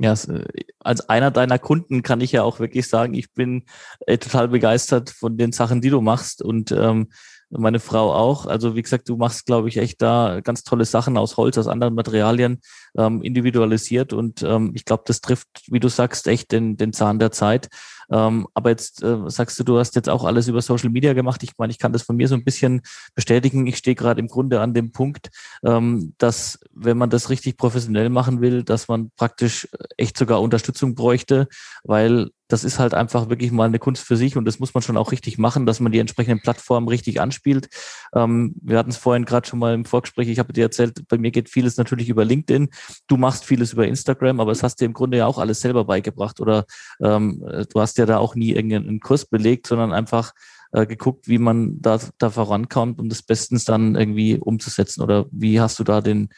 Ja, 0.00 0.14
äh, 0.14 0.44
als 0.80 1.06
einer 1.08 1.30
deiner 1.30 1.58
Kunden 1.58 2.02
kann 2.02 2.22
ich 2.22 2.32
ja 2.32 2.42
auch 2.42 2.60
wirklich 2.60 2.88
sagen, 2.88 3.12
ich 3.12 3.32
bin 3.34 3.64
äh, 4.06 4.16
total 4.16 4.48
begeistert 4.48 5.10
von 5.10 5.36
den 5.36 5.52
Sachen, 5.52 5.82
die 5.82 5.90
du 5.90 6.00
machst 6.00 6.42
und 6.42 6.72
ähm, 6.72 7.10
meine 7.50 7.78
Frau 7.78 8.12
auch. 8.12 8.46
Also 8.46 8.74
wie 8.74 8.82
gesagt, 8.82 9.08
du 9.08 9.16
machst, 9.16 9.44
glaube 9.44 9.68
ich, 9.68 9.76
echt 9.76 10.00
da 10.00 10.40
ganz 10.42 10.64
tolle 10.64 10.86
Sachen 10.86 11.18
aus 11.18 11.36
Holz, 11.36 11.58
aus 11.58 11.68
anderen 11.68 11.94
Materialien, 11.94 12.60
ähm, 12.96 13.22
individualisiert 13.22 14.14
und 14.14 14.42
ähm, 14.42 14.72
ich 14.74 14.86
glaube, 14.86 15.04
das 15.06 15.20
trifft, 15.20 15.48
wie 15.68 15.80
du 15.80 15.88
sagst, 15.88 16.26
echt 16.26 16.52
den, 16.52 16.78
den 16.78 16.94
Zahn 16.94 17.18
der 17.18 17.32
Zeit. 17.32 17.68
Ähm, 18.10 18.46
aber 18.54 18.70
jetzt 18.70 19.02
äh, 19.02 19.18
sagst 19.26 19.58
du, 19.58 19.64
du 19.64 19.78
hast 19.78 19.94
jetzt 19.96 20.08
auch 20.08 20.24
alles 20.24 20.48
über 20.48 20.62
Social 20.62 20.90
Media 20.90 21.12
gemacht. 21.12 21.42
Ich 21.42 21.52
meine, 21.58 21.70
ich 21.70 21.78
kann 21.78 21.92
das 21.92 22.02
von 22.02 22.16
mir 22.16 22.28
so 22.28 22.34
ein 22.34 22.44
bisschen 22.44 22.82
bestätigen. 23.14 23.66
Ich 23.66 23.76
stehe 23.76 23.96
gerade 23.96 24.20
im 24.20 24.28
Grunde 24.28 24.60
an 24.60 24.74
dem 24.74 24.92
Punkt, 24.92 25.30
ähm, 25.64 26.14
dass 26.18 26.58
wenn 26.72 26.98
man 26.98 27.10
das 27.10 27.30
richtig 27.30 27.56
professionell 27.56 28.10
machen 28.10 28.40
will, 28.40 28.62
dass 28.62 28.88
man 28.88 29.10
praktisch 29.16 29.68
echt 29.96 30.16
sogar 30.16 30.40
Unterstützung 30.40 30.94
bräuchte, 30.94 31.48
weil 31.84 32.30
das 32.48 32.64
ist 32.64 32.78
halt 32.78 32.94
einfach 32.94 33.28
wirklich 33.28 33.50
mal 33.50 33.64
eine 33.64 33.78
Kunst 33.78 34.04
für 34.04 34.16
sich 34.16 34.36
und 34.36 34.44
das 34.44 34.58
muss 34.58 34.74
man 34.74 34.82
schon 34.82 34.96
auch 34.96 35.12
richtig 35.12 35.38
machen, 35.38 35.66
dass 35.66 35.80
man 35.80 35.92
die 35.92 35.98
entsprechenden 35.98 36.40
Plattformen 36.40 36.88
richtig 36.88 37.20
anspielt. 37.20 37.68
Ähm, 38.14 38.54
wir 38.62 38.78
hatten 38.78 38.90
es 38.90 38.96
vorhin 38.96 39.24
gerade 39.24 39.48
schon 39.48 39.58
mal 39.58 39.74
im 39.74 39.84
Vorgespräch, 39.84 40.28
ich 40.28 40.38
habe 40.38 40.52
dir 40.52 40.62
erzählt, 40.62 41.08
bei 41.08 41.18
mir 41.18 41.30
geht 41.30 41.48
vieles 41.48 41.76
natürlich 41.76 42.08
über 42.08 42.24
LinkedIn, 42.24 42.68
du 43.08 43.16
machst 43.16 43.44
vieles 43.44 43.72
über 43.72 43.86
Instagram, 43.86 44.40
aber 44.40 44.52
es 44.52 44.62
hast 44.62 44.80
dir 44.80 44.84
im 44.84 44.92
Grunde 44.92 45.18
ja 45.18 45.26
auch 45.26 45.38
alles 45.38 45.60
selber 45.60 45.84
beigebracht 45.84 46.40
oder 46.40 46.66
ähm, 47.02 47.42
du 47.72 47.80
hast 47.80 47.95
ja 47.98 48.06
da 48.06 48.18
auch 48.18 48.34
nie 48.34 48.52
irgendeinen 48.52 49.00
Kurs 49.00 49.24
belegt, 49.24 49.66
sondern 49.66 49.92
einfach 49.92 50.32
äh, 50.72 50.86
geguckt, 50.86 51.28
wie 51.28 51.38
man 51.38 51.80
da, 51.80 51.98
da 52.18 52.30
vorankommt, 52.30 52.98
um 53.00 53.08
das 53.08 53.22
bestens 53.22 53.64
dann 53.64 53.94
irgendwie 53.94 54.38
umzusetzen 54.38 55.02
oder 55.02 55.26
wie 55.30 55.60
hast 55.60 55.78
du 55.78 55.84
da 55.84 56.00
den, 56.00 56.28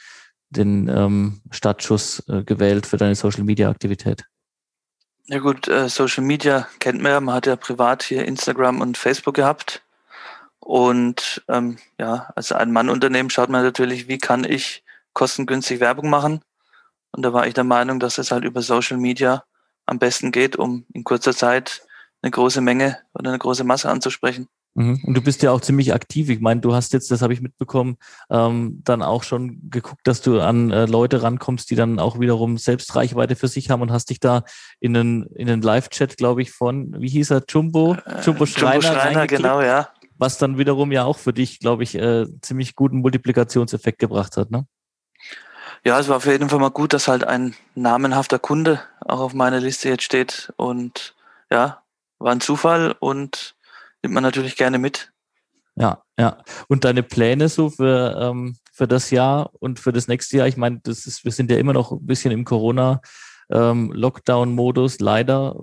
den 0.50 0.88
ähm, 0.88 1.40
Startschuss 1.50 2.22
äh, 2.28 2.44
gewählt 2.44 2.86
für 2.86 2.96
deine 2.96 3.14
Social-Media-Aktivität? 3.14 4.24
Ja 5.26 5.40
gut, 5.40 5.68
äh, 5.68 5.88
Social 5.88 6.24
Media 6.24 6.68
kennt 6.78 7.02
man 7.02 7.12
ja. 7.12 7.20
Man 7.20 7.34
hat 7.34 7.46
ja 7.46 7.56
privat 7.56 8.02
hier 8.02 8.24
Instagram 8.24 8.80
und 8.80 8.96
Facebook 8.96 9.34
gehabt. 9.34 9.82
Und 10.58 11.42
ähm, 11.48 11.78
ja, 11.98 12.30
als 12.34 12.52
Ein-Mann-Unternehmen 12.52 13.30
schaut 13.30 13.48
man 13.48 13.62
natürlich, 13.62 14.08
wie 14.08 14.18
kann 14.18 14.44
ich 14.44 14.82
kostengünstig 15.12 15.80
Werbung 15.80 16.08
machen. 16.10 16.40
Und 17.12 17.22
da 17.22 17.32
war 17.32 17.46
ich 17.46 17.54
der 17.54 17.64
Meinung, 17.64 18.00
dass 18.00 18.18
es 18.18 18.30
halt 18.30 18.44
über 18.44 18.62
Social 18.62 18.98
Media 18.98 19.44
am 19.88 19.98
besten 19.98 20.32
geht, 20.32 20.56
um 20.56 20.84
in 20.92 21.04
kurzer 21.04 21.34
Zeit 21.34 21.82
eine 22.22 22.30
große 22.30 22.60
Menge 22.60 22.98
oder 23.14 23.30
eine 23.30 23.38
große 23.38 23.64
Masse 23.64 23.88
anzusprechen. 23.88 24.48
Mhm. 24.74 25.00
Und 25.04 25.14
du 25.14 25.22
bist 25.22 25.42
ja 25.42 25.50
auch 25.50 25.60
ziemlich 25.60 25.92
aktiv. 25.94 26.28
Ich 26.28 26.40
meine, 26.40 26.60
du 26.60 26.74
hast 26.74 26.92
jetzt, 26.92 27.10
das 27.10 27.22
habe 27.22 27.32
ich 27.32 27.40
mitbekommen, 27.40 27.96
ähm, 28.30 28.80
dann 28.84 29.02
auch 29.02 29.22
schon 29.22 29.70
geguckt, 29.70 30.02
dass 30.04 30.20
du 30.20 30.40
an 30.40 30.70
äh, 30.70 30.86
Leute 30.86 31.22
rankommst, 31.22 31.70
die 31.70 31.74
dann 31.74 31.98
auch 31.98 32.20
wiederum 32.20 32.58
selbst 32.58 32.94
Reichweite 32.94 33.34
für 33.34 33.48
sich 33.48 33.70
haben 33.70 33.82
und 33.82 33.92
hast 33.92 34.10
dich 34.10 34.20
da 34.20 34.44
in 34.78 34.96
einen, 34.96 35.26
in 35.34 35.48
einen 35.48 35.62
Live-Chat, 35.62 36.16
glaube 36.16 36.42
ich, 36.42 36.52
von, 36.52 36.94
wie 36.98 37.08
hieß 37.08 37.30
er, 37.30 37.42
Jumbo? 37.48 37.94
Äh, 37.94 38.20
Jumbo 38.24 38.46
Schreiner. 38.46 38.84
Jumbo 38.84 39.00
Schreiner, 39.00 39.26
genau, 39.26 39.62
ja. 39.62 39.88
Was 40.16 40.38
dann 40.38 40.58
wiederum 40.58 40.92
ja 40.92 41.04
auch 41.04 41.18
für 41.18 41.32
dich, 41.32 41.60
glaube 41.60 41.82
ich, 41.82 41.94
äh, 41.94 42.26
ziemlich 42.42 42.74
guten 42.74 42.98
Multiplikationseffekt 42.98 43.98
gebracht 43.98 44.36
hat, 44.36 44.50
ne? 44.50 44.66
Ja, 45.84 45.98
es 45.98 46.08
war 46.08 46.16
auf 46.16 46.26
jeden 46.26 46.48
Fall 46.48 46.58
mal 46.58 46.70
gut, 46.70 46.92
dass 46.92 47.08
halt 47.08 47.24
ein 47.24 47.54
namenhafter 47.74 48.38
Kunde 48.38 48.80
auch 49.00 49.20
auf 49.20 49.34
meiner 49.34 49.60
Liste 49.60 49.88
jetzt 49.88 50.02
steht 50.02 50.52
und 50.56 51.14
ja, 51.50 51.82
war 52.18 52.32
ein 52.32 52.40
Zufall 52.40 52.94
und 52.98 53.56
nimmt 54.02 54.14
man 54.14 54.22
natürlich 54.22 54.56
gerne 54.56 54.78
mit. 54.78 55.12
Ja, 55.76 56.02
ja. 56.18 56.38
Und 56.66 56.84
deine 56.84 57.02
Pläne 57.02 57.48
so 57.48 57.70
für, 57.70 58.18
ähm, 58.20 58.56
für 58.72 58.88
das 58.88 59.10
Jahr 59.10 59.50
und 59.60 59.78
für 59.78 59.92
das 59.92 60.08
nächste 60.08 60.38
Jahr? 60.38 60.48
Ich 60.48 60.56
meine, 60.56 60.80
das 60.82 61.06
ist, 61.06 61.24
wir 61.24 61.32
sind 61.32 61.50
ja 61.50 61.56
immer 61.56 61.72
noch 61.72 61.92
ein 61.92 62.04
bisschen 62.04 62.32
im 62.32 62.44
Corona. 62.44 63.00
Ähm, 63.50 63.92
Lockdown-Modus, 63.92 65.00
leider. 65.00 65.56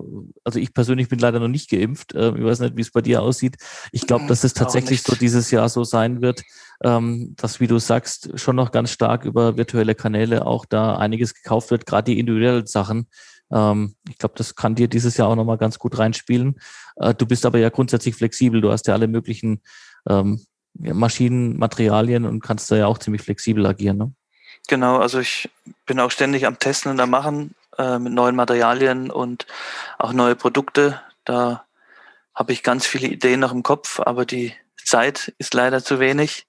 Also 0.44 0.58
ich 0.58 0.74
persönlich 0.74 1.08
bin 1.08 1.18
leider 1.18 1.38
noch 1.38 1.48
nicht 1.48 1.70
geimpft. 1.70 2.14
Ähm, 2.14 2.36
ich 2.36 2.44
weiß 2.44 2.60
nicht, 2.60 2.76
wie 2.76 2.80
es 2.80 2.90
bei 2.90 3.00
dir 3.00 3.22
aussieht. 3.22 3.56
Ich 3.92 4.06
glaube, 4.06 4.26
dass 4.26 4.44
es 4.44 4.54
tatsächlich 4.54 5.02
so 5.02 5.14
dieses 5.14 5.50
Jahr 5.50 5.68
so 5.68 5.84
sein 5.84 6.20
wird, 6.20 6.42
ähm, 6.82 7.34
dass, 7.36 7.60
wie 7.60 7.66
du 7.66 7.78
sagst, 7.78 8.38
schon 8.38 8.56
noch 8.56 8.72
ganz 8.72 8.90
stark 8.90 9.24
über 9.24 9.56
virtuelle 9.56 9.94
Kanäle 9.94 10.46
auch 10.46 10.64
da 10.64 10.96
einiges 10.96 11.34
gekauft 11.34 11.70
wird, 11.70 11.86
gerade 11.86 12.10
die 12.12 12.18
individuellen 12.18 12.66
Sachen. 12.66 13.08
Ähm, 13.52 13.94
ich 14.08 14.18
glaube, 14.18 14.34
das 14.36 14.54
kann 14.56 14.74
dir 14.74 14.88
dieses 14.88 15.16
Jahr 15.16 15.28
auch 15.28 15.36
nochmal 15.36 15.58
ganz 15.58 15.78
gut 15.78 15.98
reinspielen. 15.98 16.58
Äh, 16.96 17.14
du 17.14 17.26
bist 17.26 17.46
aber 17.46 17.58
ja 17.58 17.70
grundsätzlich 17.70 18.14
flexibel. 18.14 18.60
Du 18.60 18.72
hast 18.72 18.86
ja 18.86 18.94
alle 18.94 19.08
möglichen 19.08 19.62
ähm, 20.08 20.44
Maschinen, 20.74 21.56
Materialien 21.56 22.24
und 22.24 22.40
kannst 22.40 22.70
da 22.70 22.76
ja 22.76 22.86
auch 22.86 22.98
ziemlich 22.98 23.22
flexibel 23.22 23.64
agieren. 23.66 23.98
Ne? 23.98 24.12
Genau, 24.68 24.98
also 24.98 25.20
ich 25.20 25.48
bin 25.86 26.00
auch 26.00 26.10
ständig 26.10 26.46
am 26.46 26.58
Testen 26.58 26.90
und 26.90 27.00
am 27.00 27.10
Machen 27.10 27.54
äh, 27.78 27.98
mit 27.98 28.12
neuen 28.12 28.36
Materialien 28.36 29.10
und 29.10 29.46
auch 29.98 30.12
neue 30.12 30.36
Produkte. 30.36 31.00
Da 31.24 31.64
habe 32.34 32.52
ich 32.52 32.62
ganz 32.62 32.86
viele 32.86 33.08
Ideen 33.08 33.40
noch 33.40 33.52
im 33.52 33.62
Kopf, 33.62 34.00
aber 34.00 34.26
die 34.26 34.54
Zeit 34.82 35.34
ist 35.38 35.54
leider 35.54 35.82
zu 35.82 36.00
wenig. 36.00 36.46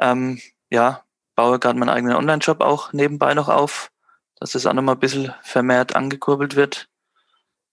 Ähm, 0.00 0.40
ja, 0.70 1.02
baue 1.34 1.58
gerade 1.58 1.78
meinen 1.78 1.90
eigenen 1.90 2.16
Online-Shop 2.16 2.60
auch 2.60 2.92
nebenbei 2.92 3.34
noch 3.34 3.48
auf 3.48 3.90
dass 4.44 4.52
das 4.52 4.66
auch 4.66 4.72
nochmal 4.72 4.96
ein 4.96 5.00
bisschen 5.00 5.32
vermehrt 5.42 5.96
angekurbelt 5.96 6.56
wird. 6.56 6.88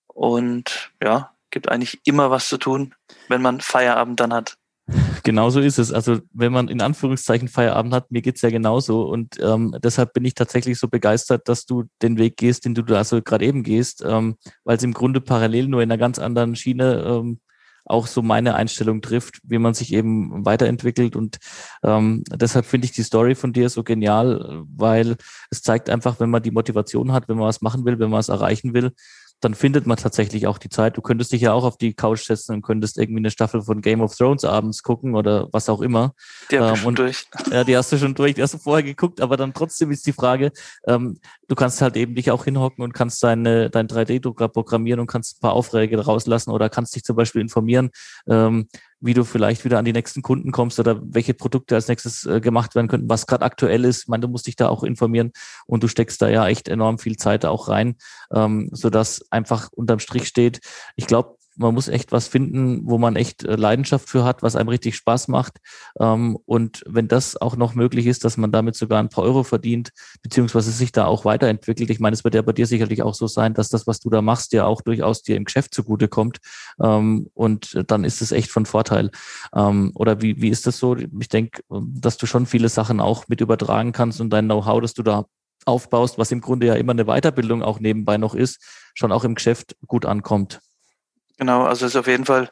Und 0.07 0.91
ja, 1.01 1.33
gibt 1.49 1.69
eigentlich 1.69 1.99
immer 2.05 2.31
was 2.31 2.47
zu 2.47 2.57
tun, 2.57 2.95
wenn 3.27 3.41
man 3.41 3.61
Feierabend 3.61 4.19
dann 4.19 4.33
hat. 4.33 4.57
Genauso 5.23 5.59
ist 5.59 5.79
es. 5.79 5.91
Also 5.91 6.19
wenn 6.33 6.51
man 6.51 6.67
in 6.67 6.81
Anführungszeichen 6.81 7.47
Feierabend 7.47 7.93
hat, 7.93 8.11
mir 8.11 8.21
geht's 8.21 8.41
ja 8.41 8.49
genauso. 8.49 9.03
Und 9.03 9.39
ähm, 9.41 9.75
deshalb 9.83 10.13
bin 10.13 10.25
ich 10.25 10.33
tatsächlich 10.33 10.79
so 10.79 10.87
begeistert, 10.87 11.47
dass 11.47 11.65
du 11.65 11.85
den 12.01 12.17
Weg 12.17 12.37
gehst, 12.37 12.65
den 12.65 12.73
du 12.73 12.81
da 12.81 13.03
so 13.03 13.21
gerade 13.21 13.45
eben 13.45 13.63
gehst, 13.63 14.03
ähm, 14.05 14.35
weil 14.63 14.77
es 14.77 14.83
im 14.83 14.93
Grunde 14.93 15.21
parallel 15.21 15.67
nur 15.67 15.81
in 15.81 15.91
einer 15.91 15.99
ganz 15.99 16.19
anderen 16.19 16.55
Schiene 16.55 17.03
ähm, 17.05 17.39
auch 17.85 18.07
so 18.07 18.21
meine 18.21 18.55
Einstellung 18.55 19.01
trifft, 19.01 19.39
wie 19.43 19.57
man 19.57 19.73
sich 19.73 19.93
eben 19.93 20.45
weiterentwickelt. 20.45 21.15
Und 21.15 21.37
ähm, 21.83 22.23
deshalb 22.31 22.65
finde 22.65 22.85
ich 22.85 22.91
die 22.91 23.03
Story 23.03 23.35
von 23.35 23.53
dir 23.53 23.69
so 23.69 23.83
genial, 23.83 24.63
weil 24.75 25.15
es 25.49 25.61
zeigt 25.61 25.89
einfach, 25.89 26.19
wenn 26.19 26.29
man 26.29 26.43
die 26.43 26.51
Motivation 26.51 27.11
hat, 27.11 27.27
wenn 27.27 27.37
man 27.37 27.47
was 27.47 27.61
machen 27.61 27.85
will, 27.85 27.99
wenn 27.99 28.09
man 28.09 28.19
was 28.19 28.29
erreichen 28.29 28.73
will, 28.73 28.91
dann 29.41 29.55
findet 29.55 29.87
man 29.87 29.97
tatsächlich 29.97 30.45
auch 30.47 30.59
die 30.59 30.69
Zeit. 30.69 30.95
Du 30.97 31.01
könntest 31.01 31.31
dich 31.31 31.41
ja 31.41 31.51
auch 31.51 31.63
auf 31.63 31.77
die 31.77 31.93
Couch 31.93 32.23
setzen 32.25 32.55
und 32.55 32.61
könntest 32.61 32.97
irgendwie 32.97 33.19
eine 33.19 33.31
Staffel 33.31 33.61
von 33.63 33.81
Game 33.81 34.01
of 34.01 34.15
Thrones 34.15 34.45
abends 34.45 34.83
gucken 34.83 35.15
oder 35.15 35.49
was 35.51 35.67
auch 35.67 35.81
immer. 35.81 36.13
Die 36.51 36.55
ähm, 36.55 36.75
schon 36.75 36.95
durch. 36.95 37.25
Ja, 37.51 37.63
die 37.63 37.75
hast 37.75 37.91
du 37.91 37.97
schon 37.97 38.13
durch, 38.13 38.35
die 38.35 38.43
hast 38.43 38.53
du 38.53 38.59
vorher 38.59 38.83
geguckt, 38.83 39.19
aber 39.19 39.35
dann 39.35 39.53
trotzdem 39.53 39.91
ist 39.91 40.05
die 40.05 40.13
Frage, 40.13 40.51
ähm, 40.85 41.19
du 41.47 41.55
kannst 41.55 41.81
halt 41.81 41.97
eben 41.97 42.15
dich 42.15 42.31
auch 42.31 42.45
hinhocken 42.45 42.83
und 42.83 42.93
kannst 42.93 43.23
deine, 43.23 43.69
dein 43.69 43.87
3D-Drucker 43.87 44.47
programmieren 44.47 44.99
und 44.99 45.07
kannst 45.07 45.37
ein 45.37 45.41
paar 45.41 45.53
Aufträge 45.53 45.99
rauslassen 45.99 46.51
oder 46.51 46.69
kannst 46.69 46.95
dich 46.95 47.03
zum 47.03 47.15
Beispiel 47.15 47.41
informieren, 47.41 47.89
ähm, 48.29 48.67
wie 49.01 49.13
du 49.13 49.23
vielleicht 49.23 49.65
wieder 49.65 49.79
an 49.79 49.85
die 49.85 49.93
nächsten 49.93 50.21
Kunden 50.21 50.51
kommst 50.51 50.79
oder 50.79 51.01
welche 51.03 51.33
Produkte 51.33 51.75
als 51.75 51.87
nächstes 51.87 52.25
äh, 52.25 52.39
gemacht 52.39 52.75
werden 52.75 52.87
könnten, 52.87 53.09
was 53.09 53.27
gerade 53.27 53.43
aktuell 53.43 53.83
ist. 53.83 54.03
Ich 54.03 54.07
meine, 54.07 54.21
du 54.21 54.27
musst 54.27 54.47
dich 54.47 54.55
da 54.55 54.69
auch 54.69 54.83
informieren 54.83 55.31
und 55.65 55.83
du 55.83 55.87
steckst 55.87 56.21
da 56.21 56.29
ja 56.29 56.47
echt 56.47 56.69
enorm 56.69 56.99
viel 56.99 57.17
Zeit 57.17 57.45
auch 57.45 57.67
rein, 57.67 57.95
ähm, 58.31 58.69
sodass 58.71 59.25
einfach 59.31 59.69
unterm 59.73 59.99
Strich 59.99 60.27
steht, 60.27 60.61
ich 60.95 61.07
glaube, 61.07 61.35
man 61.57 61.73
muss 61.73 61.87
echt 61.87 62.11
was 62.11 62.27
finden, 62.27 62.81
wo 62.83 62.97
man 62.97 63.15
echt 63.15 63.43
äh, 63.43 63.55
Leidenschaft 63.55 64.09
für 64.09 64.23
hat, 64.23 64.43
was 64.43 64.55
einem 64.55 64.69
richtig 64.69 64.95
Spaß 64.95 65.27
macht. 65.27 65.57
Ähm, 65.99 66.37
und 66.45 66.83
wenn 66.87 67.07
das 67.07 67.37
auch 67.37 67.55
noch 67.55 67.75
möglich 67.75 68.07
ist, 68.07 68.23
dass 68.23 68.37
man 68.37 68.51
damit 68.51 68.75
sogar 68.75 68.99
ein 68.99 69.09
paar 69.09 69.23
Euro 69.23 69.43
verdient, 69.43 69.91
beziehungsweise 70.21 70.71
sich 70.71 70.91
da 70.91 71.05
auch 71.05 71.25
weiterentwickelt. 71.25 71.89
Ich 71.89 71.99
meine, 71.99 72.13
es 72.13 72.23
wird 72.23 72.35
ja 72.35 72.41
bei 72.41 72.53
dir 72.53 72.67
sicherlich 72.67 73.03
auch 73.03 73.13
so 73.13 73.27
sein, 73.27 73.53
dass 73.53 73.69
das, 73.69 73.87
was 73.87 73.99
du 73.99 74.09
da 74.09 74.21
machst, 74.21 74.53
ja 74.53 74.65
auch 74.65 74.81
durchaus 74.81 75.23
dir 75.23 75.35
im 75.35 75.45
Geschäft 75.45 75.73
zugutekommt. 75.73 76.39
Ähm, 76.81 77.29
und 77.33 77.77
dann 77.87 78.03
ist 78.03 78.21
es 78.21 78.31
echt 78.31 78.51
von 78.51 78.65
Vorteil. 78.65 79.11
Ähm, 79.53 79.91
oder 79.95 80.21
wie, 80.21 80.41
wie 80.41 80.49
ist 80.49 80.67
das 80.67 80.77
so? 80.77 80.95
Ich 80.95 81.29
denke, 81.29 81.61
dass 81.69 82.17
du 82.17 82.25
schon 82.25 82.45
viele 82.45 82.69
Sachen 82.69 82.99
auch 82.99 83.27
mit 83.27 83.41
übertragen 83.41 83.91
kannst 83.91 84.21
und 84.21 84.29
dein 84.29 84.45
Know-how, 84.45 84.81
das 84.81 84.93
du 84.93 85.03
da 85.03 85.25
aufbaust, 85.65 86.17
was 86.17 86.31
im 86.31 86.41
Grunde 86.41 86.67
ja 86.67 86.75
immer 86.75 86.91
eine 86.91 87.05
Weiterbildung 87.05 87.61
auch 87.61 87.79
nebenbei 87.79 88.17
noch 88.17 88.33
ist, 88.33 88.59
schon 88.95 89.11
auch 89.11 89.23
im 89.23 89.35
Geschäft 89.35 89.75
gut 89.85 90.05
ankommt. 90.05 90.59
Genau, 91.41 91.63
also 91.63 91.87
es 91.87 91.93
ist 91.93 91.99
auf 91.99 92.05
jeden 92.05 92.25
Fall 92.25 92.51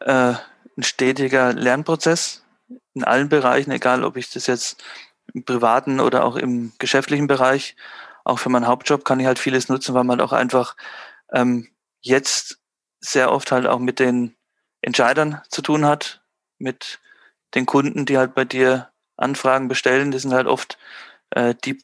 äh, 0.00 0.34
ein 0.76 0.82
stetiger 0.82 1.54
Lernprozess 1.54 2.44
in 2.92 3.02
allen 3.02 3.30
Bereichen, 3.30 3.70
egal 3.70 4.04
ob 4.04 4.18
ich 4.18 4.28
das 4.30 4.46
jetzt 4.46 4.84
im 5.32 5.42
privaten 5.42 6.00
oder 6.00 6.22
auch 6.22 6.36
im 6.36 6.74
geschäftlichen 6.78 7.28
Bereich, 7.28 7.76
auch 8.24 8.38
für 8.38 8.50
meinen 8.50 8.66
Hauptjob 8.66 9.06
kann 9.06 9.20
ich 9.20 9.26
halt 9.26 9.38
vieles 9.38 9.70
nutzen, 9.70 9.94
weil 9.94 10.04
man 10.04 10.20
auch 10.20 10.34
einfach 10.34 10.76
ähm, 11.32 11.68
jetzt 12.02 12.58
sehr 13.00 13.32
oft 13.32 13.52
halt 13.52 13.66
auch 13.66 13.78
mit 13.78 14.00
den 14.00 14.36
Entscheidern 14.82 15.40
zu 15.48 15.62
tun 15.62 15.86
hat, 15.86 16.20
mit 16.58 17.00
den 17.54 17.64
Kunden, 17.64 18.04
die 18.04 18.18
halt 18.18 18.34
bei 18.34 18.44
dir 18.44 18.90
Anfragen 19.16 19.68
bestellen. 19.68 20.10
Das 20.10 20.20
sind 20.22 20.34
halt 20.34 20.46
oft 20.46 20.76
äh, 21.30 21.54
die 21.64 21.82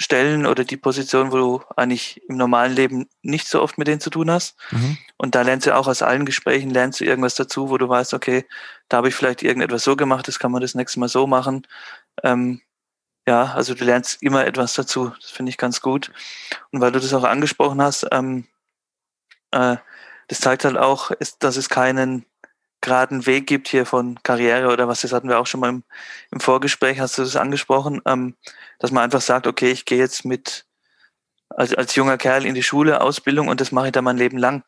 Stellen 0.00 0.46
oder 0.46 0.64
die 0.64 0.76
Position, 0.76 1.32
wo 1.32 1.36
du 1.36 1.62
eigentlich 1.76 2.22
im 2.28 2.36
normalen 2.36 2.72
Leben 2.72 3.08
nicht 3.22 3.48
so 3.48 3.60
oft 3.60 3.78
mit 3.78 3.88
denen 3.88 4.00
zu 4.00 4.10
tun 4.10 4.30
hast. 4.30 4.56
Mhm. 4.70 4.96
Und 5.16 5.34
da 5.34 5.42
lernst 5.42 5.66
du 5.66 5.74
auch 5.74 5.88
aus 5.88 6.02
allen 6.02 6.24
Gesprächen, 6.24 6.70
lernst 6.70 7.00
du 7.00 7.04
irgendwas 7.04 7.34
dazu, 7.34 7.68
wo 7.68 7.78
du 7.78 7.88
weißt, 7.88 8.14
okay, 8.14 8.46
da 8.88 8.98
habe 8.98 9.08
ich 9.08 9.16
vielleicht 9.16 9.42
irgendetwas 9.42 9.82
so 9.82 9.96
gemacht, 9.96 10.28
das 10.28 10.38
kann 10.38 10.52
man 10.52 10.62
das 10.62 10.76
nächste 10.76 11.00
Mal 11.00 11.08
so 11.08 11.26
machen. 11.26 11.66
Ähm, 12.22 12.60
ja, 13.26 13.52
also 13.54 13.74
du 13.74 13.84
lernst 13.84 14.22
immer 14.22 14.46
etwas 14.46 14.72
dazu. 14.74 15.12
Das 15.20 15.30
finde 15.30 15.50
ich 15.50 15.58
ganz 15.58 15.82
gut. 15.82 16.12
Und 16.70 16.80
weil 16.80 16.92
du 16.92 17.00
das 17.00 17.12
auch 17.12 17.24
angesprochen 17.24 17.82
hast, 17.82 18.06
ähm, 18.12 18.46
äh, 19.50 19.76
das 20.28 20.40
zeigt 20.40 20.64
halt 20.64 20.76
auch, 20.76 21.10
ist, 21.10 21.42
dass 21.42 21.56
es 21.56 21.68
keinen 21.68 22.24
geraden 22.80 23.26
Weg 23.26 23.46
gibt 23.46 23.68
hier 23.68 23.86
von 23.86 24.22
Karriere 24.22 24.72
oder 24.72 24.88
was, 24.88 25.00
das 25.00 25.12
hatten 25.12 25.28
wir 25.28 25.38
auch 25.38 25.46
schon 25.46 25.60
mal 25.60 25.68
im, 25.68 25.84
im 26.30 26.40
Vorgespräch, 26.40 27.00
hast 27.00 27.18
du 27.18 27.22
das 27.22 27.36
angesprochen, 27.36 28.00
ähm, 28.06 28.36
dass 28.78 28.92
man 28.92 29.04
einfach 29.04 29.20
sagt, 29.20 29.46
okay, 29.46 29.70
ich 29.70 29.84
gehe 29.84 29.98
jetzt 29.98 30.24
mit 30.24 30.66
als, 31.50 31.74
als 31.74 31.94
junger 31.94 32.18
Kerl 32.18 32.46
in 32.46 32.54
die 32.54 32.62
Schule, 32.62 33.00
Ausbildung 33.00 33.48
und 33.48 33.60
das 33.60 33.72
mache 33.72 33.86
ich 33.86 33.92
dann 33.92 34.04
mein 34.04 34.16
Leben 34.16 34.38
lang. 34.38 34.62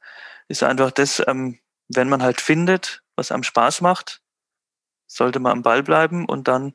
ist 0.48 0.62
einfach 0.62 0.90
das, 0.90 1.22
ähm, 1.26 1.58
wenn 1.88 2.08
man 2.08 2.22
halt 2.22 2.40
findet, 2.40 3.02
was 3.16 3.30
einem 3.30 3.42
Spaß 3.42 3.80
macht, 3.80 4.20
sollte 5.06 5.40
man 5.40 5.52
am 5.52 5.62
Ball 5.62 5.82
bleiben 5.82 6.26
und 6.26 6.48
dann 6.48 6.74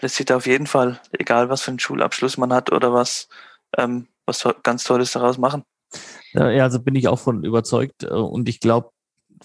lässt 0.00 0.16
sich 0.16 0.26
da 0.26 0.36
auf 0.36 0.46
jeden 0.46 0.66
Fall, 0.66 1.00
egal 1.12 1.48
was 1.48 1.62
für 1.62 1.70
einen 1.70 1.78
Schulabschluss 1.78 2.36
man 2.36 2.52
hat 2.52 2.72
oder 2.72 2.92
was, 2.92 3.28
ähm, 3.76 4.08
was 4.26 4.46
ganz 4.62 4.84
Tolles 4.84 5.12
daraus 5.12 5.38
machen. 5.38 5.64
Ja, 6.32 6.64
also 6.64 6.80
bin 6.80 6.94
ich 6.94 7.08
auch 7.08 7.18
von 7.18 7.44
überzeugt 7.44 8.02
äh, 8.02 8.08
und 8.08 8.48
ich 8.48 8.60
glaube, 8.60 8.90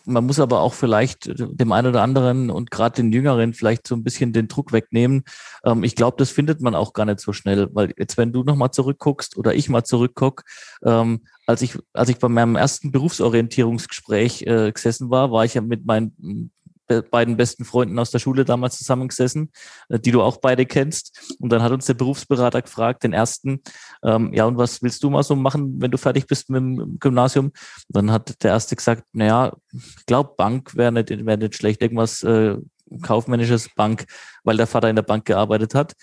man 0.06 0.26
muss 0.26 0.40
aber 0.40 0.62
auch 0.62 0.74
vielleicht 0.74 1.32
dem 1.38 1.72
einen 1.72 1.88
oder 1.88 2.02
anderen 2.02 2.50
und 2.50 2.72
gerade 2.72 2.96
den 2.96 3.12
Jüngeren 3.12 3.54
vielleicht 3.54 3.88
so 3.88 3.96
ein 3.96 4.04
bisschen 4.04 4.34
den 4.34 4.48
Druck 4.48 4.72
wegnehmen. 4.72 5.24
Ähm, 5.64 5.84
ich 5.84 5.96
glaube, 5.96 6.18
das 6.18 6.30
findet 6.30 6.62
man 6.62 6.76
auch 6.76 6.94
gar 6.94 7.06
nicht 7.06 7.20
so 7.20 7.34
schnell, 7.34 7.70
weil 7.74 7.94
jetzt, 7.98 8.18
wenn 8.18 8.32
du 8.32 8.44
nochmal 8.44 8.72
zurückguckst 8.72 9.38
oder 9.38 9.54
ich 9.54 9.70
mal 9.70 9.84
zurückguck, 9.84 10.44
ähm, 10.84 11.22
als 11.46 11.62
ich, 11.62 11.78
als 11.94 12.10
ich 12.10 12.18
bei 12.18 12.30
meinem 12.30 12.56
ersten 12.56 12.92
Berufsorientierungsgespräch 12.92 14.44
äh, 14.44 14.72
gesessen 14.72 15.10
war, 15.10 15.32
war 15.32 15.46
ich 15.46 15.56
ja 15.56 15.62
mit 15.62 15.86
meinen 15.86 16.52
beiden 17.00 17.38
besten 17.38 17.66
Freunden 17.66 17.98
aus 18.00 18.12
der 18.12 18.20
Schule 18.20 18.46
damals 18.46 18.78
zusammengesessen, 18.78 19.52
äh, 19.90 20.00
die 20.00 20.12
du 20.12 20.22
auch 20.22 20.38
beide 20.38 20.66
kennst. 20.66 21.36
Und 21.40 21.52
dann 21.52 21.64
hat 21.64 21.72
uns 21.72 21.86
der 21.86 21.94
Berufsberater 21.94 22.62
gefragt, 22.62 23.04
den 23.04 23.14
ersten, 23.14 23.62
ähm, 24.04 24.34
ja, 24.34 24.46
und 24.46 24.58
was 24.58 24.82
willst 24.82 25.04
du 25.04 25.10
mal 25.10 25.24
so 25.24 25.36
machen, 25.36 25.82
wenn 25.82 25.92
du 25.92 25.98
fertig 25.98 26.28
bist 26.28 26.50
mit 26.50 26.62
dem 26.62 27.00
Gymnasium? 27.00 27.46
Und 27.46 27.54
dann 27.96 28.12
hat 28.12 28.44
der 28.44 28.52
erste 28.52 28.76
gesagt, 28.76 29.04
naja, 29.14 29.54
ich 29.74 30.06
glaube, 30.06 30.34
Bank 30.36 30.76
wäre 30.76 30.92
nicht, 30.92 31.10
wär 31.10 31.38
nicht 31.38 31.56
schlecht, 31.56 31.82
irgendwas 31.82 32.24
äh, 32.24 32.58
kaufmännisches 33.02 33.70
Bank, 33.76 34.06
weil 34.44 34.58
der 34.58 34.68
Vater 34.68 34.90
in 34.90 34.96
der 34.96 35.04
Bank 35.04 35.26
gearbeitet 35.26 35.76
hat. 35.76 35.94